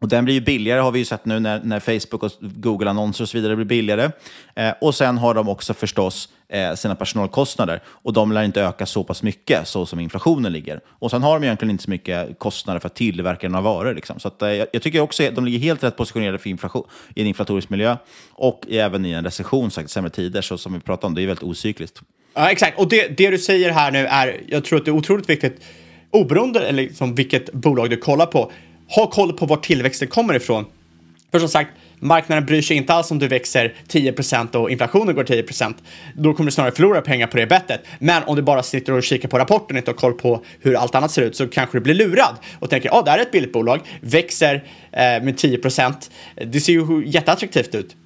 [0.04, 3.24] och den blir ju billigare har vi ju sett nu när, när Facebook och Google-annonser
[3.24, 4.10] och så vidare blir billigare.
[4.54, 8.86] Eh, och sen har de också förstås eh, sina personalkostnader och de lär inte öka
[8.86, 10.80] så pass mycket så som inflationen ligger.
[10.86, 13.94] Och sen har de egentligen inte så mycket kostnader för att tillverka några varor.
[13.94, 14.20] Liksom.
[14.20, 17.20] Så att, eh, jag tycker också att de ligger helt rätt positionerade för inflation, i
[17.20, 17.96] en inflatorisk miljö
[18.32, 21.14] och även i en recession, sagt, sämre tider, så som vi pratade om.
[21.14, 22.02] Det är väldigt ocykliskt.
[22.34, 22.78] Ja, exakt.
[22.78, 25.60] Och det, det du säger här nu är, jag tror att det är otroligt viktigt,
[26.10, 28.52] oberoende eller liksom vilket bolag du kollar på,
[28.88, 30.64] ha koll på var tillväxten kommer ifrån.
[31.30, 35.24] För som sagt, marknaden bryr sig inte alls om du växer 10% och inflationen går
[35.24, 35.74] 10%
[36.14, 37.80] Då kommer du snarare förlora pengar på det bettet.
[37.98, 40.74] Men om du bara sitter och kikar på rapporten och inte har koll på hur
[40.74, 43.18] allt annat ser ut så kanske du blir lurad och tänker ja, ah, det här
[43.18, 44.54] är ett billigt bolag, växer
[44.92, 46.10] eh, med 10%
[46.46, 47.96] Det ser ju jätteattraktivt ut.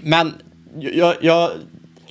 [0.00, 0.34] Men
[0.78, 1.50] jag, jag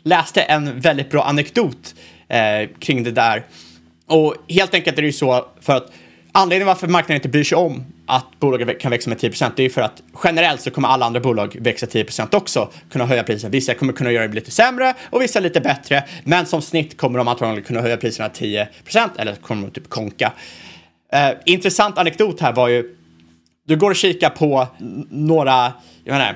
[0.03, 1.95] läste en väldigt bra anekdot
[2.27, 3.43] eh, kring det där.
[4.07, 5.91] Och helt enkelt är det ju så för att
[6.31, 9.69] anledningen varför marknaden inte bryr sig om att bolaget kan växa med 10 det är
[9.69, 13.51] för att generellt så kommer alla andra bolag växa 10% också kunna höja priserna.
[13.51, 16.03] Vissa kommer kunna göra det lite sämre och vissa lite bättre.
[16.23, 18.67] Men som snitt kommer de antagligen kunna höja priserna 10%
[19.17, 20.33] eller kommer de typ konka.
[21.13, 22.95] Eh, intressant anekdot här var ju,
[23.67, 24.67] du går och kikar på
[25.09, 26.35] några, jag menar,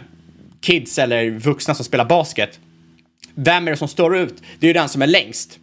[0.62, 2.60] kids eller vuxna som spelar basket.
[3.36, 4.36] Vem är det som står ut?
[4.60, 5.60] Det är ju den som är längst.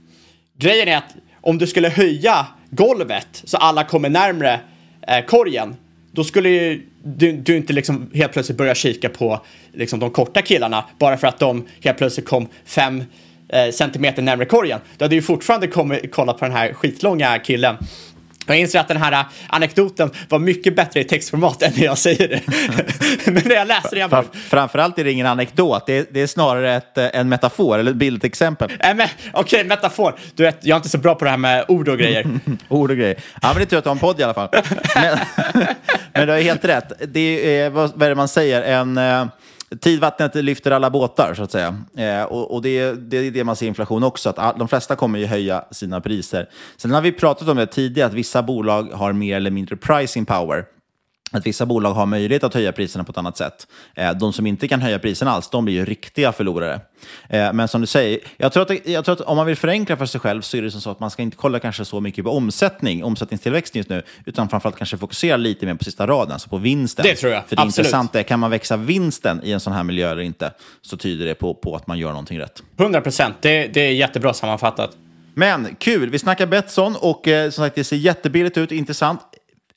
[0.59, 4.61] Grejen är att om du skulle höja golvet så alla kommer närmre
[5.09, 5.77] eh, korgen,
[6.13, 9.41] då skulle ju du, du inte liksom helt plötsligt börja kika på
[9.73, 13.05] liksom de korta killarna bara för att de helt plötsligt kom fem
[13.49, 14.81] eh, centimeter närmre korgen.
[14.99, 17.77] Du hade ju fortfarande kommit, kollat på den här skitlånga killen
[18.55, 22.29] jag inser att den här anekdoten var mycket bättre i textformat än när jag säger
[22.29, 22.43] det.
[23.33, 23.99] Men när jag läser det...
[23.99, 24.25] Jag bara...
[24.49, 27.91] Framförallt är det ingen anekdot, det är, det är snarare ett, eh, en metafor eller
[27.91, 28.71] ett bildexempel.
[28.81, 30.15] Äh, Okej, okay, metafor.
[30.35, 32.27] Du vet, jag är inte så bra på det här med ord och grejer.
[32.69, 33.17] ord och grejer.
[33.43, 34.49] Ja, men det är tur att du har en podd i alla fall.
[34.95, 35.19] men,
[36.13, 36.93] men du har helt rätt.
[37.09, 38.63] Det är, vad, vad är det man säger?
[38.63, 39.01] En...
[39.81, 41.77] Tidvattnet lyfter alla båtar, så att säga.
[41.97, 44.97] Eh, och, och det, det, är det man ser i inflation också, att de flesta
[44.97, 46.49] kommer ju höja sina priser.
[46.77, 50.27] Sen har vi pratat om det tidigare, att vissa bolag har mer eller mindre pricing
[50.27, 50.65] power
[51.33, 53.67] att vissa bolag har möjlighet att höja priserna på ett annat sätt.
[53.95, 56.81] Eh, de som inte kan höja priserna alls, de blir ju riktiga förlorare.
[57.29, 59.97] Eh, men som du säger, jag tror, att, jag tror att om man vill förenkla
[59.97, 62.01] för sig själv så är det som så att man ska inte kolla kanske så
[62.01, 66.33] mycket på omsättning, omsättningstillväxt just nu, utan framförallt kanske fokusera lite mer på sista raden,
[66.33, 67.03] alltså på vinsten.
[67.03, 67.79] Det tror jag, För det absolut.
[67.87, 71.27] intressanta är, kan man växa vinsten i en sån här miljö eller inte, så tyder
[71.27, 72.63] det på, på att man gör någonting rätt.
[72.77, 74.97] 100 procent, det, det är jättebra sammanfattat.
[75.35, 79.21] Men kul, vi snackar Betsson och eh, som sagt det ser jättebilligt ut, intressant.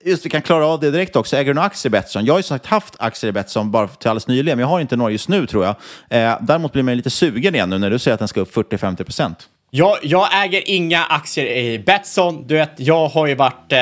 [0.05, 1.35] Just vi kan klara av det direkt också.
[1.37, 2.25] Äger du några aktier i Betsson?
[2.25, 4.79] Jag har ju sagt haft aktier i Betsson bara till alldeles nyligen, men jag har
[4.79, 5.75] inte några just nu tror jag.
[6.09, 8.55] Eh, däremot blir man lite sugen igen nu när du säger att den ska upp
[8.55, 9.49] 40-50 procent.
[9.69, 12.47] Jag, jag äger inga aktier i Betsson.
[12.47, 13.79] Du vet, jag har ju varit eh,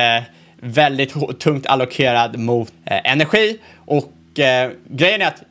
[0.62, 5.44] väldigt tungt allokerad mot eh, energi och eh, grejen är att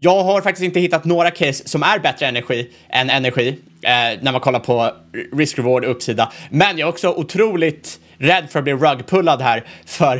[0.00, 3.48] jag har faktiskt inte hittat några case som är bättre energi än energi
[3.82, 4.92] eh, när man kollar på
[5.32, 6.32] risk-reward uppsida.
[6.50, 9.64] Men jag är också otroligt rädd för att bli rugpullad här.
[9.86, 10.16] För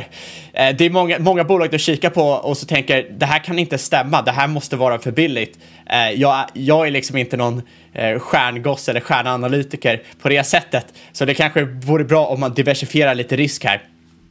[0.53, 3.59] eh, det är många, många bolag du kikar på och så tänker det här kan
[3.59, 5.59] inte stämma, det här måste vara för billigt.
[5.89, 7.61] Eh, jag, jag är liksom inte någon
[7.93, 10.85] eh, stjärngoss eller stjärnanalytiker på det sättet.
[11.11, 13.81] Så det kanske vore bra om man diversifierar lite risk här.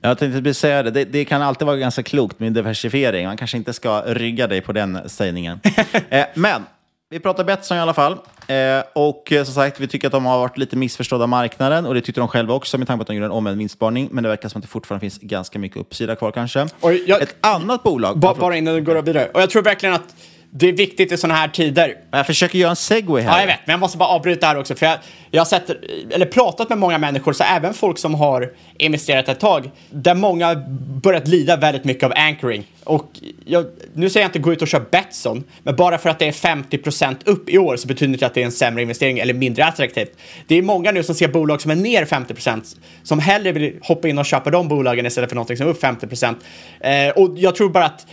[0.01, 0.91] Jag tänkte precis säga det.
[0.91, 1.05] det.
[1.05, 1.25] det.
[1.25, 3.27] kan alltid vara ganska klokt med diversifiering.
[3.27, 5.61] Man kanske inte ska rygga dig på den sägningen.
[6.11, 6.63] eh, men
[7.11, 8.13] vi pratar Betsson i alla fall.
[8.47, 8.57] Eh,
[8.93, 12.01] och eh, som sagt, vi tycker att de har varit lite missförstådda marknaden och det
[12.01, 14.09] tyckte de själva också med tanke på att de gjorde en omvänd vinstsparning.
[14.13, 16.67] Men det verkar som att det fortfarande finns ganska mycket uppsida kvar kanske.
[17.07, 18.19] Jag, Ett annat bolag...
[18.19, 19.31] Ba, bara innan du går vidare.
[19.35, 20.15] Och jag tror verkligen att
[20.57, 21.97] det är viktigt i sådana här tider.
[22.11, 23.33] Jag försöker göra en segway här.
[23.33, 24.75] Ja, jag vet, men jag måste bara avbryta här också.
[24.75, 24.99] För jag,
[25.31, 25.71] jag har sett,
[26.11, 30.55] eller pratat med många människor, så även folk som har investerat ett tag, där många
[31.03, 32.67] börjat lida väldigt mycket av anchoring.
[32.85, 33.11] Och
[33.45, 36.27] jag, nu säger jag inte gå ut och köpa Betsson, men bara för att det
[36.27, 39.19] är 50% upp i år så betyder det inte att det är en sämre investering
[39.19, 40.11] eller mindre attraktivt.
[40.47, 44.09] Det är många nu som ser bolag som är ner 50% som hellre vill hoppa
[44.09, 46.35] in och köpa de bolagen istället för någonting som är upp 50%.
[46.81, 48.07] Eh, och jag tror bara att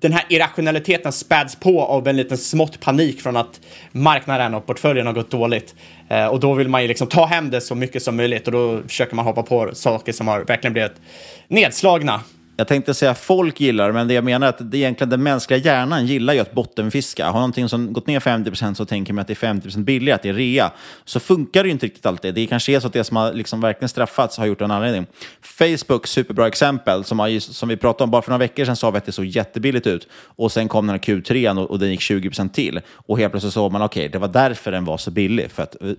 [0.00, 3.60] den här irrationaliteten späds på av en liten smått panik från att
[3.92, 5.74] marknaden och portföljen har gått dåligt.
[6.08, 8.52] Eh, och då vill man ju liksom ta hem det så mycket som möjligt och
[8.52, 11.00] då försöker man hoppa på saker som har verkligen blivit
[11.48, 12.20] nedslagna.
[12.60, 15.58] Jag tänkte säga folk gillar men det jag menar är att det egentligen den mänskliga
[15.58, 17.26] hjärnan gillar ju att bottenfiska.
[17.26, 20.22] Har någonting som gått ner 50% så tänker man att det är 50% billigare, att
[20.22, 20.70] det är rea.
[21.04, 22.34] Så funkar det ju inte riktigt alltid.
[22.34, 25.06] Det kanske är så att det som har liksom verkligen straffats har gjort en anledning.
[25.42, 28.90] Facebook, superbra exempel, som, har, som vi pratade om bara för några veckor sedan sa
[28.90, 30.08] vi att det såg jättebilligt ut.
[30.12, 32.80] Och sen kom den här Q3 och, och den gick 20% till.
[32.90, 35.50] Och helt plötsligt såg man, okej, okay, det var därför den var så billig.
[35.50, 35.94] För att uh,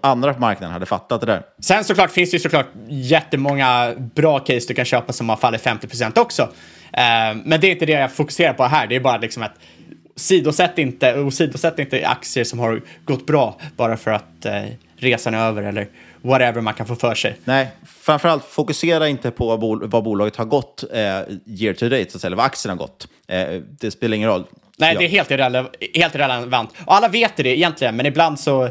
[0.00, 1.42] andra på marknaden hade fattat det där.
[1.60, 5.60] Sen såklart finns det ju såklart jättemånga bra case du kan köpa som har fallit
[5.60, 5.85] 50
[6.18, 6.42] också.
[6.42, 8.86] Uh, men det är inte det jag fokuserar på här.
[8.86, 9.54] Det är bara liksom att
[10.16, 14.52] sidosätt inte, åsidosätt inte aktier som har gått bra bara för att uh,
[14.96, 15.88] resan är över eller
[16.22, 17.36] whatever man kan få för sig.
[17.44, 21.00] Nej, framförallt fokusera inte på vad bolaget har gått eh,
[21.46, 23.08] year to date, så att säga, eller vad aktien har gått.
[23.28, 24.44] Eh, det spelar ingen roll.
[24.78, 24.98] Nej, ja.
[24.98, 26.70] det är helt, irrele helt irrelevant.
[26.84, 28.68] Och alla vet det egentligen, men ibland så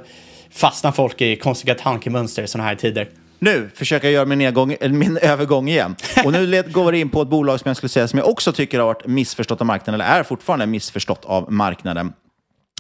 [0.51, 3.09] fastnar folk i konstiga tankemönster i sådana här tider.
[3.45, 5.95] Nu försöker jag göra min, nedgång, min övergång igen.
[6.25, 8.51] Och nu går vi in på ett bolag som jag skulle säga som jag också
[8.51, 12.13] tycker har varit missförstått av marknaden, eller är fortfarande missförstått av marknaden.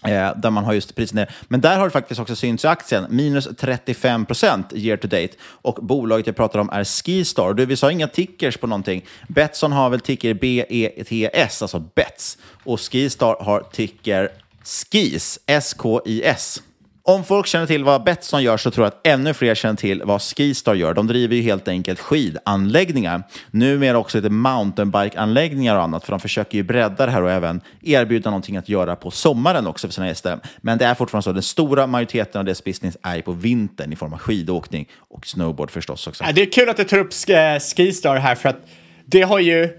[0.03, 1.35] Eh, där man har just priset ner.
[1.47, 3.05] Men där har det faktiskt också synts i aktien.
[3.09, 5.29] Minus 35 procent year to date.
[5.43, 7.53] Och bolaget jag pratar om är Skistar.
[7.53, 9.05] Du, vi sa inga tickers på någonting.
[9.27, 12.37] Betsson har väl ticker BETS, alltså Bets.
[12.63, 14.29] Och Skistar har ticker
[14.63, 16.61] SKIS, S-K-I-S.
[17.07, 20.03] Om folk känner till vad Betsson gör så tror jag att ännu fler känner till
[20.03, 20.93] vad Skistar gör.
[20.93, 23.23] De driver ju helt enkelt skidanläggningar.
[23.51, 27.61] Numera också lite mountainbike-anläggningar och annat, för de försöker ju bredda det här och även
[27.81, 30.39] erbjuda någonting att göra på sommaren också för sina gäster.
[30.61, 33.93] Men det är fortfarande så att den stora majoriteten av deras business är på vintern
[33.93, 36.23] i form av skidåkning och snowboard förstås också.
[36.23, 38.67] Ja, det är kul att du tar upp Skistar här, för att
[39.05, 39.69] det har ju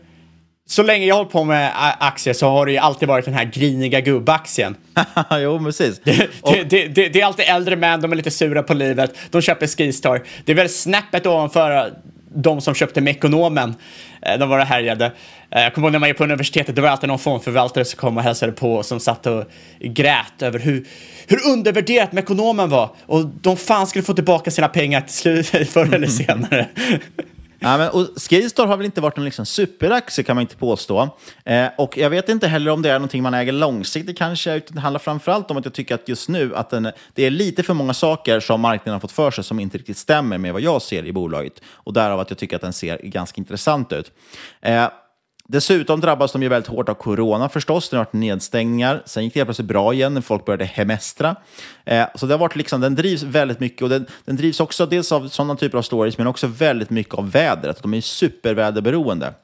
[0.69, 3.35] så länge jag har hållit på med aktier så har det ju alltid varit den
[3.35, 4.77] här griniga gubbaktien.
[5.31, 6.01] jo, precis.
[6.05, 9.43] Det, det, det, det, är alltid äldre män, de är lite sura på livet, de
[9.43, 10.23] köper Skistar.
[10.45, 11.93] Det är väl snäppet ovanför
[12.35, 13.75] de som köpte Mekonomen.
[14.23, 15.13] Eh, de var det härjade.
[15.51, 17.99] Eh, jag kommer ihåg när man gick på universitetet, det var alltid någon fondförvaltare som
[17.99, 19.45] kom och hälsade på och som satt och
[19.81, 20.87] grät över hur,
[21.27, 22.91] hur undervärderat Mekonomen var.
[23.07, 26.69] Och de fan skulle få tillbaka sina pengar till slut, förr eller senare.
[27.67, 31.09] Ja, men, och Skistar har väl inte varit en liksom superaktie kan man inte påstå.
[31.45, 34.75] Eh, och jag vet inte heller om det är någonting man äger långsiktigt kanske, utan
[34.75, 37.63] det handlar framförallt om att jag tycker att just nu att den, det är lite
[37.63, 40.63] för många saker som marknaden har fått för sig som inte riktigt stämmer med vad
[40.63, 41.61] jag ser i bolaget.
[41.67, 44.13] Och därav att jag tycker att den ser ganska intressant ut.
[44.61, 44.89] Eh,
[45.49, 47.89] Dessutom drabbas de ju väldigt hårt av corona förstås.
[47.89, 49.03] Det har varit nedstängningar.
[49.05, 51.37] Sen gick det helt plötsligt bra igen när folk började hemestra.
[51.85, 54.87] Eh, så det har varit liksom, den drivs väldigt mycket och den, den drivs också
[54.87, 57.83] dels av sådana typer av stories men också väldigt mycket av vädret.
[57.83, 59.35] De är superväderberoende.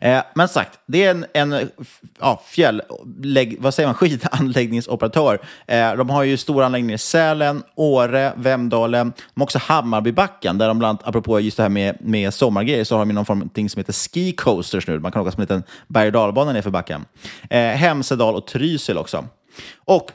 [0.00, 1.70] Eh, men sagt, det är en, en
[2.20, 2.82] ja, fjäll,
[3.22, 5.38] lägg, vad säger man, skidanläggningsoperatör.
[5.66, 9.12] Eh, de har ju stora anläggningar i Sälen, Åre, Vemdalen.
[9.34, 12.84] De har också Hammarbybacken, där de bland annat, apropå just det här med, med sommargrejer,
[12.84, 14.98] så har de någon form av ting som heter ski coasters nu.
[14.98, 17.04] Man kan åka som en liten berg och dalbana nerför backen.
[17.50, 19.24] Eh, Hemsedal och Trysil också.
[19.84, 20.12] Och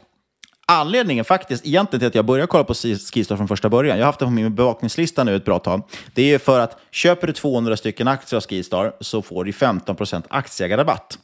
[0.68, 4.10] Anledningen faktiskt egentligen till att jag började kolla på Skistar från första början, jag har
[4.10, 5.82] haft det på min bevakningslista nu ett bra tag,
[6.14, 10.24] det är för att köper du 200 stycken aktier av Skistar så får du 15%
[10.30, 11.18] aktieägarrabatt.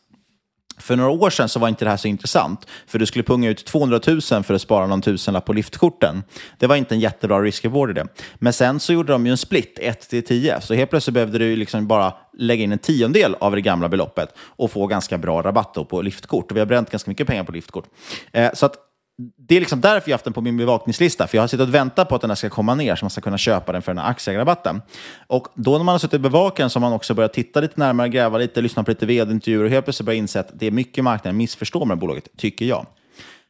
[0.77, 3.49] För några år sedan så var inte det här så intressant, för du skulle punga
[3.49, 6.23] ut 200 000 för att spara någon tusenlapp på liftkorten.
[6.57, 8.07] Det var inte en jättebra risk-reward i det.
[8.35, 11.37] Men sen så gjorde de ju en split, 1 till 10, så helt plötsligt behövde
[11.37, 15.41] du liksom bara lägga in en tiondel av det gamla beloppet och få ganska bra
[15.41, 16.51] rabatt på liftkort.
[16.51, 17.85] Och vi har bränt ganska mycket pengar på liftkort.
[18.31, 18.75] Eh, så att
[19.17, 21.67] det är liksom därför jag har haft den på min bevakningslista, för jag har suttit
[21.67, 23.81] och väntat på att den här ska komma ner så man ska kunna köpa den
[23.81, 24.81] för den här aktierabatten.
[25.27, 27.61] Och då när man har suttit och bevakat den så har man också börjat titta
[27.61, 30.67] lite närmare, gräva lite, lyssna på lite vd-intervjuer och helt plötsligt börjat inse att det
[30.67, 32.85] är mycket marknaden missförstår med bolaget, tycker jag.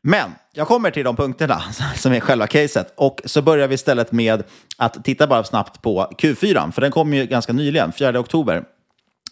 [0.03, 1.61] Men jag kommer till de punkterna
[1.95, 2.93] som är själva caset.
[2.95, 4.43] Och så börjar vi istället med
[4.77, 8.63] att titta bara snabbt på Q4, för den kom ju ganska nyligen, 4 oktober.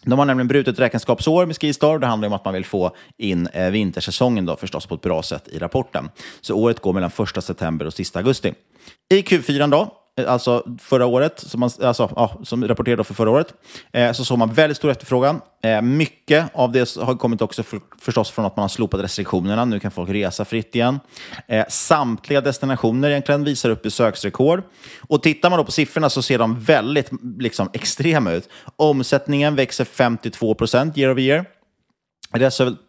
[0.02, 1.98] De har nämligen brutit räkenskapsår med Skistar.
[1.98, 5.22] Det handlar om att man vill få in eh, vintersäsongen då förstås på ett bra
[5.22, 6.10] sätt i rapporten.
[6.40, 8.54] Så året går mellan 1 september och sista augusti.
[9.10, 13.30] I Q4 då, Eh, alltså förra året, som, man, alltså, ja, som rapporterade för förra
[13.30, 13.54] året,
[13.92, 15.40] eh, så såg man väldigt stor efterfrågan.
[15.62, 19.64] Eh, mycket av det har kommit också för, förstås från att man har slopat restriktionerna.
[19.64, 21.00] Nu kan folk resa fritt igen.
[21.48, 24.62] Eh, samtliga destinationer egentligen visar upp besöksrekord.
[25.08, 28.48] Och tittar man då på siffrorna så ser de väldigt liksom, extrema ut.
[28.76, 31.44] Omsättningen växer 52 procent year over year.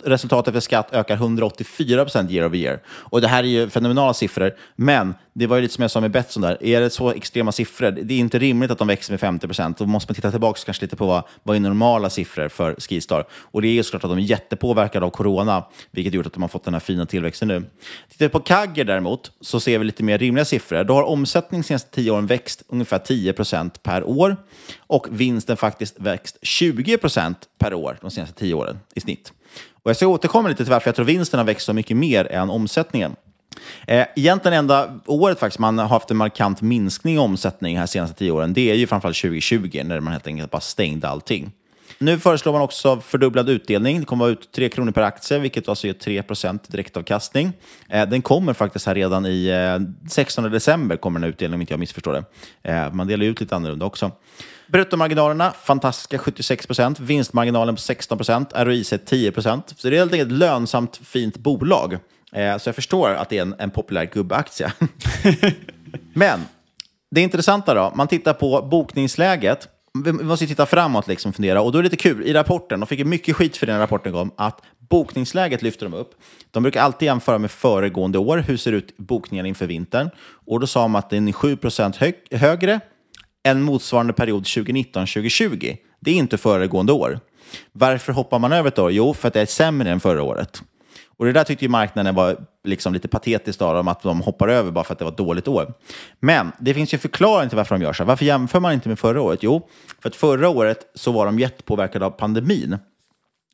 [0.04, 2.80] Resultatet efter skatt ökar 184 procent year over year.
[2.88, 6.02] Och det här är ju fenomenala siffror, men det var ju lite som jag sa
[6.02, 6.64] med Betsson där.
[6.64, 9.78] Är det så extrema siffror, det är inte rimligt att de växer med 50 procent.
[9.78, 13.26] Då måste man titta tillbaka kanske lite på vad, vad är normala siffror för Skistar.
[13.32, 16.42] Och det är ju såklart att de är jättepåverkade av corona, vilket gjort att de
[16.42, 17.64] har fått den här fina tillväxten nu.
[18.10, 20.84] Tittar vi på Kagger däremot, så ser vi lite mer rimliga siffror.
[20.84, 24.38] Då har omsättningen de senaste tio åren växt ungefär 10 procent per år
[24.80, 29.34] och vinsten faktiskt växt 20 procent per år de senaste tio åren i snitt.
[29.84, 32.26] Och jag ska återkomma lite till varför jag tror vinsten har växt så mycket mer
[32.26, 33.16] än omsättningen.
[33.88, 38.16] Eh, egentligen enda året faktiskt man har haft en markant minskning i omsättning här senaste
[38.16, 41.52] tio åren, det är ju framförallt 2020 när man helt enkelt bara stängde allting.
[42.02, 44.00] Nu föreslår man också fördubblad utdelning.
[44.00, 47.54] Det kommer att vara ut 3 kronor per aktie, vilket alltså ger 3% direktavkastning.
[47.90, 51.74] Eh, den kommer faktiskt här redan i eh, 16 december, kommer den utdelningen om inte
[51.74, 52.24] jag missförstår det.
[52.72, 54.12] Eh, man delar ut lite annorlunda också.
[54.68, 59.42] Bruttomarginalerna, fantastiska 76% Vinstmarginalen på 16% ROIC 10 Så
[59.82, 61.98] det är helt enkelt ett lönsamt, fint bolag.
[62.36, 64.74] Eh, så jag förstår att det är en, en populär gubbaktie.
[66.14, 66.40] Men
[67.12, 69.68] det intressanta då, man tittar på bokningsläget.
[70.04, 71.62] Vi måste titta framåt liksom och fundera.
[71.62, 74.14] Och då är det lite kul, i rapporten, de fick mycket skit för den rapporten
[74.14, 76.12] kom, att bokningsläget lyfter de upp.
[76.52, 78.38] De brukar alltid jämföra med föregående år.
[78.38, 80.10] Hur ser ut bokningen inför vintern?
[80.46, 81.58] Och då sa de att den är 7
[81.98, 82.80] hög, högre
[83.44, 85.78] än motsvarande period 2019-2020.
[86.00, 87.20] Det är inte föregående år.
[87.72, 88.92] Varför hoppar man över ett år?
[88.92, 90.62] Jo, för att det är sämre än förra året.
[91.22, 94.48] Och det där tyckte ju marknaden var liksom lite patetiskt av dem, att de hoppar
[94.48, 95.74] över bara för att det var ett dåligt år.
[96.20, 98.04] Men det finns ju förklaring till varför de gör så.
[98.04, 99.40] Varför jämför man inte med förra året?
[99.44, 99.68] Jo,
[100.02, 102.78] för att förra året så var de jättepåverkade av pandemin.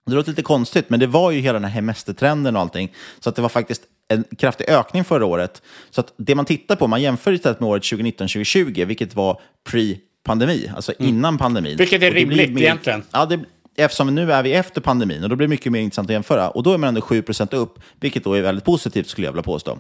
[0.06, 2.94] Det låter lite konstigt, men det var ju hela den här hemestertrenden och allting.
[3.20, 5.62] Så att det var faktiskt en kraftig ökning förra året.
[5.90, 10.72] Så att det man tittar på, man jämför istället med året 2019-2020, vilket var pre-pandemi,
[10.76, 11.10] alltså Mm.
[11.10, 11.78] innan pandemin.
[11.78, 13.04] Vilket är rimligt mer- egentligen.
[13.12, 13.40] Ja, det,
[13.78, 16.50] eftersom nu är vi efter pandemin och då blir det mycket mer intressant att jämföra.
[16.50, 19.44] Och då är man ändå 7% upp, vilket då är väldigt positivt skulle jag vilja
[19.44, 19.78] påstå.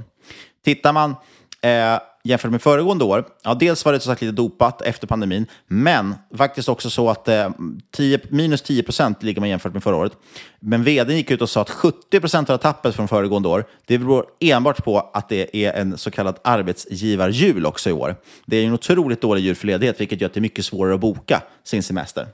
[0.66, 1.16] Tittar man
[1.62, 5.46] eh, jämfört med föregående år, ja, dels var det som sagt lite dopat efter pandemin,
[5.68, 7.50] men faktiskt också så att eh,
[7.96, 10.12] 10, minus 10 procent ligger man jämfört med förra året.
[10.60, 13.98] Men vd gick ut och sa att 70 procent av tappet från föregående år, det
[13.98, 18.16] beror enbart på att det är en så kallad arbetsgivarjul också i år.
[18.46, 20.94] Det är en otroligt dålig jul för ledighet, vilket gör att det är mycket svårare
[20.94, 22.28] att boka sin semester.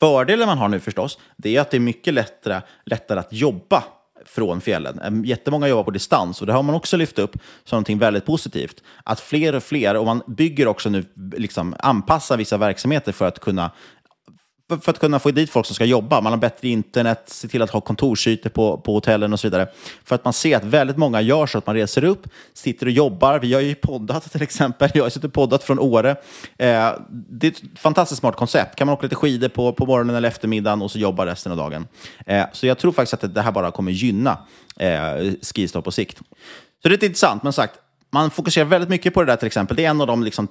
[0.00, 3.84] Fördelen man har nu förstås, det är att det är mycket lättare, lättare att jobba
[4.24, 5.24] från fjällen.
[5.24, 7.32] Jättemånga jobbar på distans och det har man också lyft upp
[7.64, 8.82] som någonting väldigt positivt.
[9.04, 11.04] Att fler och fler, och man bygger också nu,
[11.36, 13.70] liksom anpassar vissa verksamheter för att kunna
[14.68, 16.20] för, att kunna få dit folk som ska jobba.
[16.20, 19.68] Man har bättre internet, se till att ha kontorsytor på, på hotellen och så vidare.
[20.04, 22.92] För att man ser att väldigt många gör så att man reser upp, sitter och
[22.92, 23.38] jobbar.
[23.38, 24.90] Vi har ju poddat till exempel.
[24.94, 26.10] Jag har suttit och poddat från Åre.
[26.10, 28.76] Eh, det är ett fantastiskt smart koncept.
[28.76, 31.58] Kan man åka lite skidor på, på morgonen eller eftermiddagen och så jobba resten av
[31.58, 31.86] dagen.
[32.26, 34.38] Eh, så jag tror faktiskt att det här bara kommer gynna
[34.76, 36.18] eh, Skistar på sikt.
[36.18, 36.24] Så
[36.82, 37.74] det är lite intressant, men sagt,
[38.10, 39.76] man fokuserar väldigt mycket på det där till exempel.
[39.76, 40.48] Det är en av de liksom,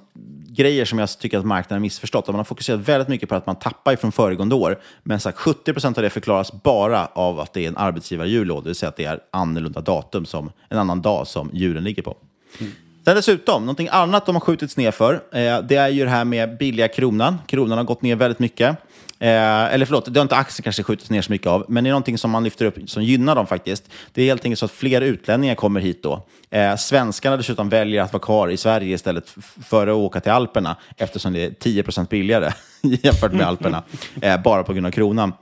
[0.48, 2.26] grejer som jag tycker att marknaden har missförstått.
[2.26, 4.78] Man har fokuserat väldigt mycket på att man tappar från föregående år.
[5.02, 8.60] Men sagt, 70 procent av det förklaras bara av att det är en arbetsgivarjul, det
[8.64, 12.16] vill säga att det är annorlunda datum, som, en annan dag som julen ligger på.
[12.58, 12.72] Mm
[13.14, 16.56] dessutom, någonting annat de har skjutits ner för, eh, det är ju det här med
[16.58, 17.38] billiga kronan.
[17.46, 18.76] Kronan har gått ner väldigt mycket.
[19.20, 21.88] Eh, eller förlåt, det har inte aktier kanske skjutits ner så mycket av, men det
[21.88, 23.84] är någonting som man lyfter upp som gynnar dem faktiskt.
[24.12, 26.26] Det är helt enkelt så att fler utlänningar kommer hit då.
[26.50, 29.34] Eh, svenskarna dessutom väljer att vara kvar i Sverige istället
[29.64, 32.52] för att åka till Alperna, eftersom det är 10% billigare
[32.82, 33.82] jämfört med Alperna,
[34.22, 35.32] eh, bara på grund av kronan.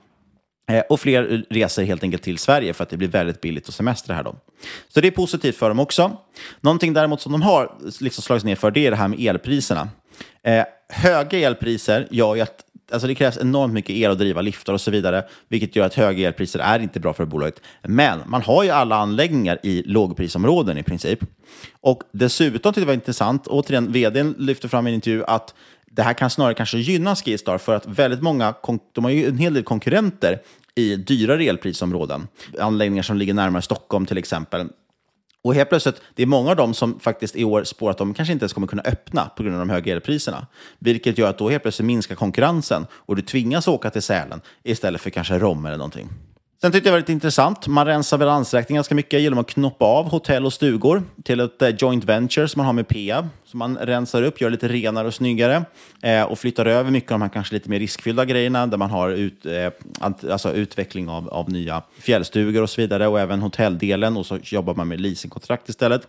[0.71, 3.75] Eh, och fler reser helt enkelt till Sverige för att det blir väldigt billigt att
[3.75, 4.23] semestra här.
[4.23, 4.37] Då.
[4.89, 6.17] Så det är positivt för dem också.
[6.61, 9.89] Någonting däremot som de har liksom slagits ner för, det är det här med elpriserna.
[10.43, 12.63] Eh, höga elpriser gör ju att
[12.93, 15.95] alltså det krävs enormt mycket el att driva liftar och så vidare, vilket gör att
[15.95, 17.61] höga elpriser är inte bra för bolaget.
[17.83, 21.19] Men man har ju alla anläggningar i lågprisområden i princip.
[21.81, 25.55] Och dessutom tyckte jag det var intressant, återigen, vdn lyfte fram i en intervju att
[25.97, 28.55] det här kan snarare kanske gynna Skistar för att väldigt många,
[28.93, 30.43] de har ju en hel del konkurrenter
[30.75, 32.29] i dyrare elprisområden.
[32.61, 34.69] Anläggningar som ligger närmare Stockholm till exempel.
[35.43, 38.15] Och helt plötsligt, det är många av dem som faktiskt i år spår att de
[38.15, 40.47] kanske inte ens kommer kunna öppna på grund av de höga elpriserna.
[40.79, 45.01] Vilket gör att då helt plötsligt minskar konkurrensen och du tvingas åka till Sälen istället
[45.01, 46.09] för kanske Rom eller någonting.
[46.61, 47.67] Sen tyckte jag det var lite intressant.
[47.67, 51.69] Man rensar balansräkningen ganska mycket genom att knoppa av hotell och stugor till ett eh,
[51.69, 53.29] joint venture som man har med Peab.
[53.45, 55.65] Så man rensar upp, gör lite renare och snyggare
[56.03, 58.91] eh, och flyttar över mycket av de här kanske lite mer riskfyllda grejerna där man
[58.91, 59.71] har ut, eh,
[60.31, 64.75] alltså utveckling av, av nya fjällstugor och så vidare och även hotelldelen och så jobbar
[64.75, 66.03] man med leasingkontrakt istället.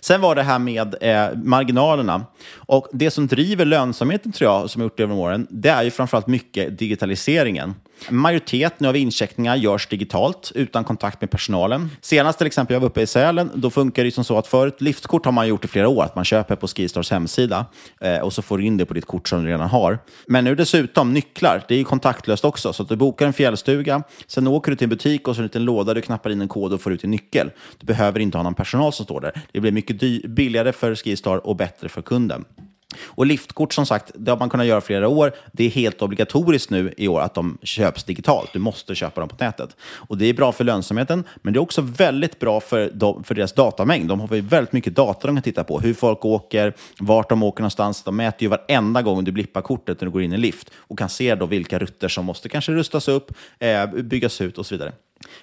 [0.00, 2.24] Sen var det här med eh, marginalerna.
[2.54, 5.90] Och det som driver lönsamheten, tror jag, som jag gjort genom åren, det är ju
[5.90, 7.74] framförallt mycket digitaliseringen.
[8.10, 11.90] Majoriteten av incheckningar görs digitalt, utan kontakt med personalen.
[12.00, 14.66] Senast till exempel jag var uppe i Sälen, då funkar det som så att för
[14.66, 17.66] ett liftkort har man gjort i flera år, att man köper på Skistars hemsida
[18.00, 19.98] eh, och så får du in det på ditt kort som du redan har.
[20.26, 24.02] Men nu dessutom nycklar, det är ju kontaktlöst också, så att du bokar en fjällstuga,
[24.26, 26.30] sen åker du till en butik och så är det en liten låda, du knappar
[26.30, 27.50] in en kod och får ut en nyckel.
[27.78, 29.40] Du behöver inte ha någon personal som står där.
[29.52, 32.44] Det blir mycket billigare för Skistar och bättre för kunden.
[33.04, 35.32] Och liftkort som sagt, det har man kunnat göra flera år.
[35.52, 38.52] Det är helt obligatoriskt nu i år att de köps digitalt.
[38.52, 39.76] Du måste köpa dem på nätet.
[39.80, 43.34] Och det är bra för lönsamheten, men det är också väldigt bra för, de, för
[43.34, 44.08] deras datamängd.
[44.08, 45.80] De har ju väldigt mycket data de kan titta på.
[45.80, 48.02] Hur folk åker, vart de åker någonstans.
[48.02, 50.98] De mäter ju varenda gång du blippar kortet när du går in i lift och
[50.98, 54.74] kan se då vilka rutter som måste kanske rustas upp, eh, byggas ut och så
[54.74, 54.92] vidare.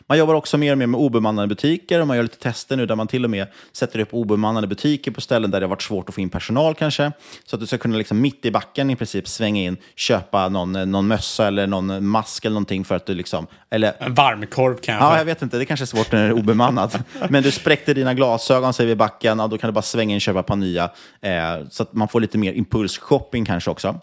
[0.08, 2.86] Man jobbar också mer och mer med obemannade butiker och man gör lite tester nu
[2.86, 5.82] där man till och med sätter upp obemannade butiker på ställen där det har varit
[5.82, 7.12] svårt att få in personal kanske.
[7.46, 10.92] Så att du ska kunna liksom mitt i backen i princip svänga in, köpa någon,
[10.92, 13.48] någon mössa eller någon mask eller någonting för att du liksom...
[13.70, 15.06] Eller, En varmkorv kanske?
[15.06, 15.58] Ja, jag vet inte.
[15.58, 16.98] Det kanske är svårt när det är obemannat.
[17.30, 20.12] Men du spräckte dina glasögon säger vi i backen, ja, då kan du bara svänga
[20.12, 20.84] in och köpa ett par nya.
[21.22, 24.00] Eh, så att man får lite mer impulsshopping kanske också.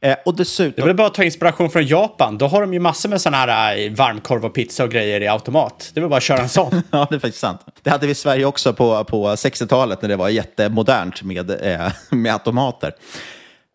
[0.00, 0.72] Eh, och dessutom...
[0.76, 2.38] Det är väl bara att ta inspiration från Japan.
[2.38, 5.28] Då har de ju massor med sådana här eh, varmkorv och pizza och grejer i
[5.28, 5.90] automat.
[5.94, 6.82] Det är väl bara att köra en sån.
[6.90, 7.60] ja, det är faktiskt sant.
[7.82, 11.92] Det hade vi i Sverige också på, på 60-talet när det var jättemodernt med, eh,
[12.10, 12.94] med automater.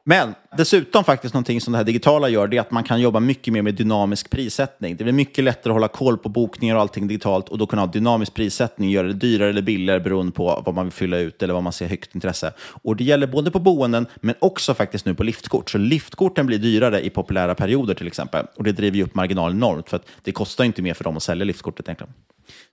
[0.10, 3.20] Men dessutom faktiskt någonting som det här digitala gör, det är att man kan jobba
[3.20, 4.96] mycket mer med dynamisk prissättning.
[4.96, 7.82] Det blir mycket lättare att hålla koll på bokningar och allting digitalt och då kunna
[7.82, 11.44] ha dynamisk prissättning, göra det dyrare eller billigare beroende på vad man vill fylla ut
[11.44, 12.54] eller vad man ser högt intresse.
[12.60, 15.70] Och det gäller både på boenden men också faktiskt nu på liftkort.
[15.70, 19.58] Så liftkorten blir dyrare i populära perioder till exempel och det driver ju upp marginalen
[19.58, 22.14] enormt för att det kostar inte mer för dem att sälja liftkortet egentligen.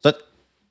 [0.03, 0.17] Så att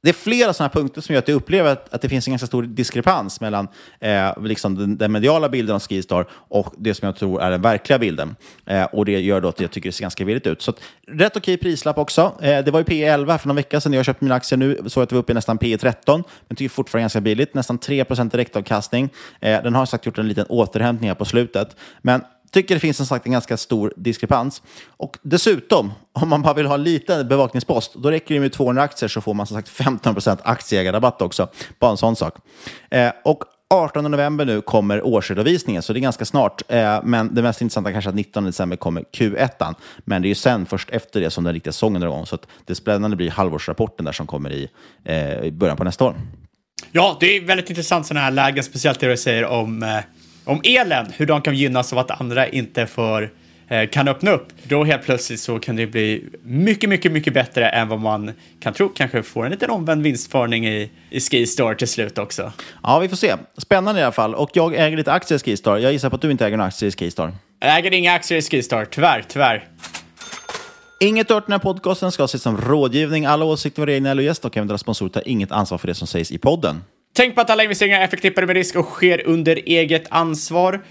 [0.06, 2.32] det är flera sådana punkter som gör att jag upplever att, att det finns en
[2.32, 3.68] ganska stor diskrepans mellan
[4.00, 7.62] eh, liksom den, den, mediala bilden av Skistar och det som jag tror är den
[7.62, 8.36] verkliga bilden.
[8.66, 10.62] Eh, och det gör då att jag tycker det ser ganska billigt ut.
[10.62, 12.34] Så att, rätt okej prislapp också.
[12.42, 15.02] Eh, det var ju P11 för någon vecka sedan jag köpte mina aktier nu, så
[15.02, 17.54] att vi var uppe i nästan P13, men tycker fortfarande ganska billigt.
[17.54, 19.10] Nästan 3 direktavkastning.
[19.40, 21.76] Eh, den har sagt gjort en liten återhämtning här på slutet.
[22.02, 24.62] Men tycker det finns som sagt en ganska stor diskrepans.
[24.88, 28.84] Och dessutom, om man bara vill ha en liten bevakningspost, då räcker det med 200
[28.84, 31.48] aktier så får man som sagt 15 procent aktieägarrabatt också.
[31.80, 32.36] Bara en sån sak.
[32.90, 36.62] Eh, och 18 november nu kommer årsredovisningen, så det är ganska snart.
[36.68, 39.76] Eh, men det mest intressanta kanske är att 19 december kommer Q1.
[39.98, 42.26] Men det är ju sen, först efter det, som den riktiga säsongen drar igång.
[42.26, 44.70] Så det spännande blir halvårsrapporten där som kommer i,
[45.04, 46.16] eh, i början på nästa år.
[46.92, 50.00] Ja, det är väldigt intressant sådana här lägen, speciellt det du säger om eh,
[50.46, 53.32] om elen, hur de kan gynnas av att andra inte får
[53.68, 57.70] eh, kan öppna upp, då helt plötsligt så kan det bli mycket, mycket, mycket bättre
[57.70, 58.90] än vad man kan tro.
[58.90, 62.52] Kanske får en liten omvänd vinstvarning i, i Skistar till slut också.
[62.84, 63.36] Ja, vi får se.
[63.58, 64.36] Spännande i alla fall.
[64.36, 65.78] Och jag äger lite aktier i Skistar.
[65.78, 67.34] Jag gissar på att du inte äger några aktier i Skistar.
[67.60, 69.68] Jag äger inga aktier i Skistar, tyvärr, tyvärr.
[71.00, 73.26] Inget hört den här podcasten ska ses som rådgivning.
[73.26, 76.32] Alla åsikter egna eller gäst och eventuella sponsorer tar inget ansvar för det som sägs
[76.32, 76.82] i podden.
[77.18, 80.82] Tänk på att alla investeringar är förknippade med risk och sker under eget ansvar.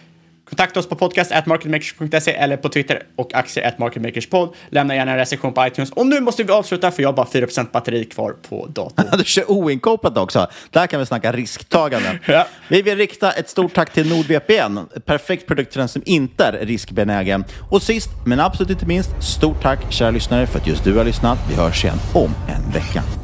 [0.48, 4.54] Kontakta oss på podcast.marketmakers.se eller på Twitter och aktier marketmakerspod.
[4.70, 5.90] Lämna gärna en recension på iTunes.
[5.90, 9.06] Och nu måste vi avsluta för jag har bara 4% batteri kvar på datorn.
[9.18, 10.50] du kör oinkopplat också.
[10.70, 12.18] Där kan vi snacka risktagande.
[12.26, 12.46] ja.
[12.68, 14.78] Vi vill rikta ett stort tack till NordVPN.
[15.04, 17.44] Perfekt produkt för den som inte är riskbenägen.
[17.70, 21.04] Och sist, men absolut inte minst, stort tack kära lyssnare för att just du har
[21.04, 21.38] lyssnat.
[21.48, 23.23] Vi hörs igen om en vecka.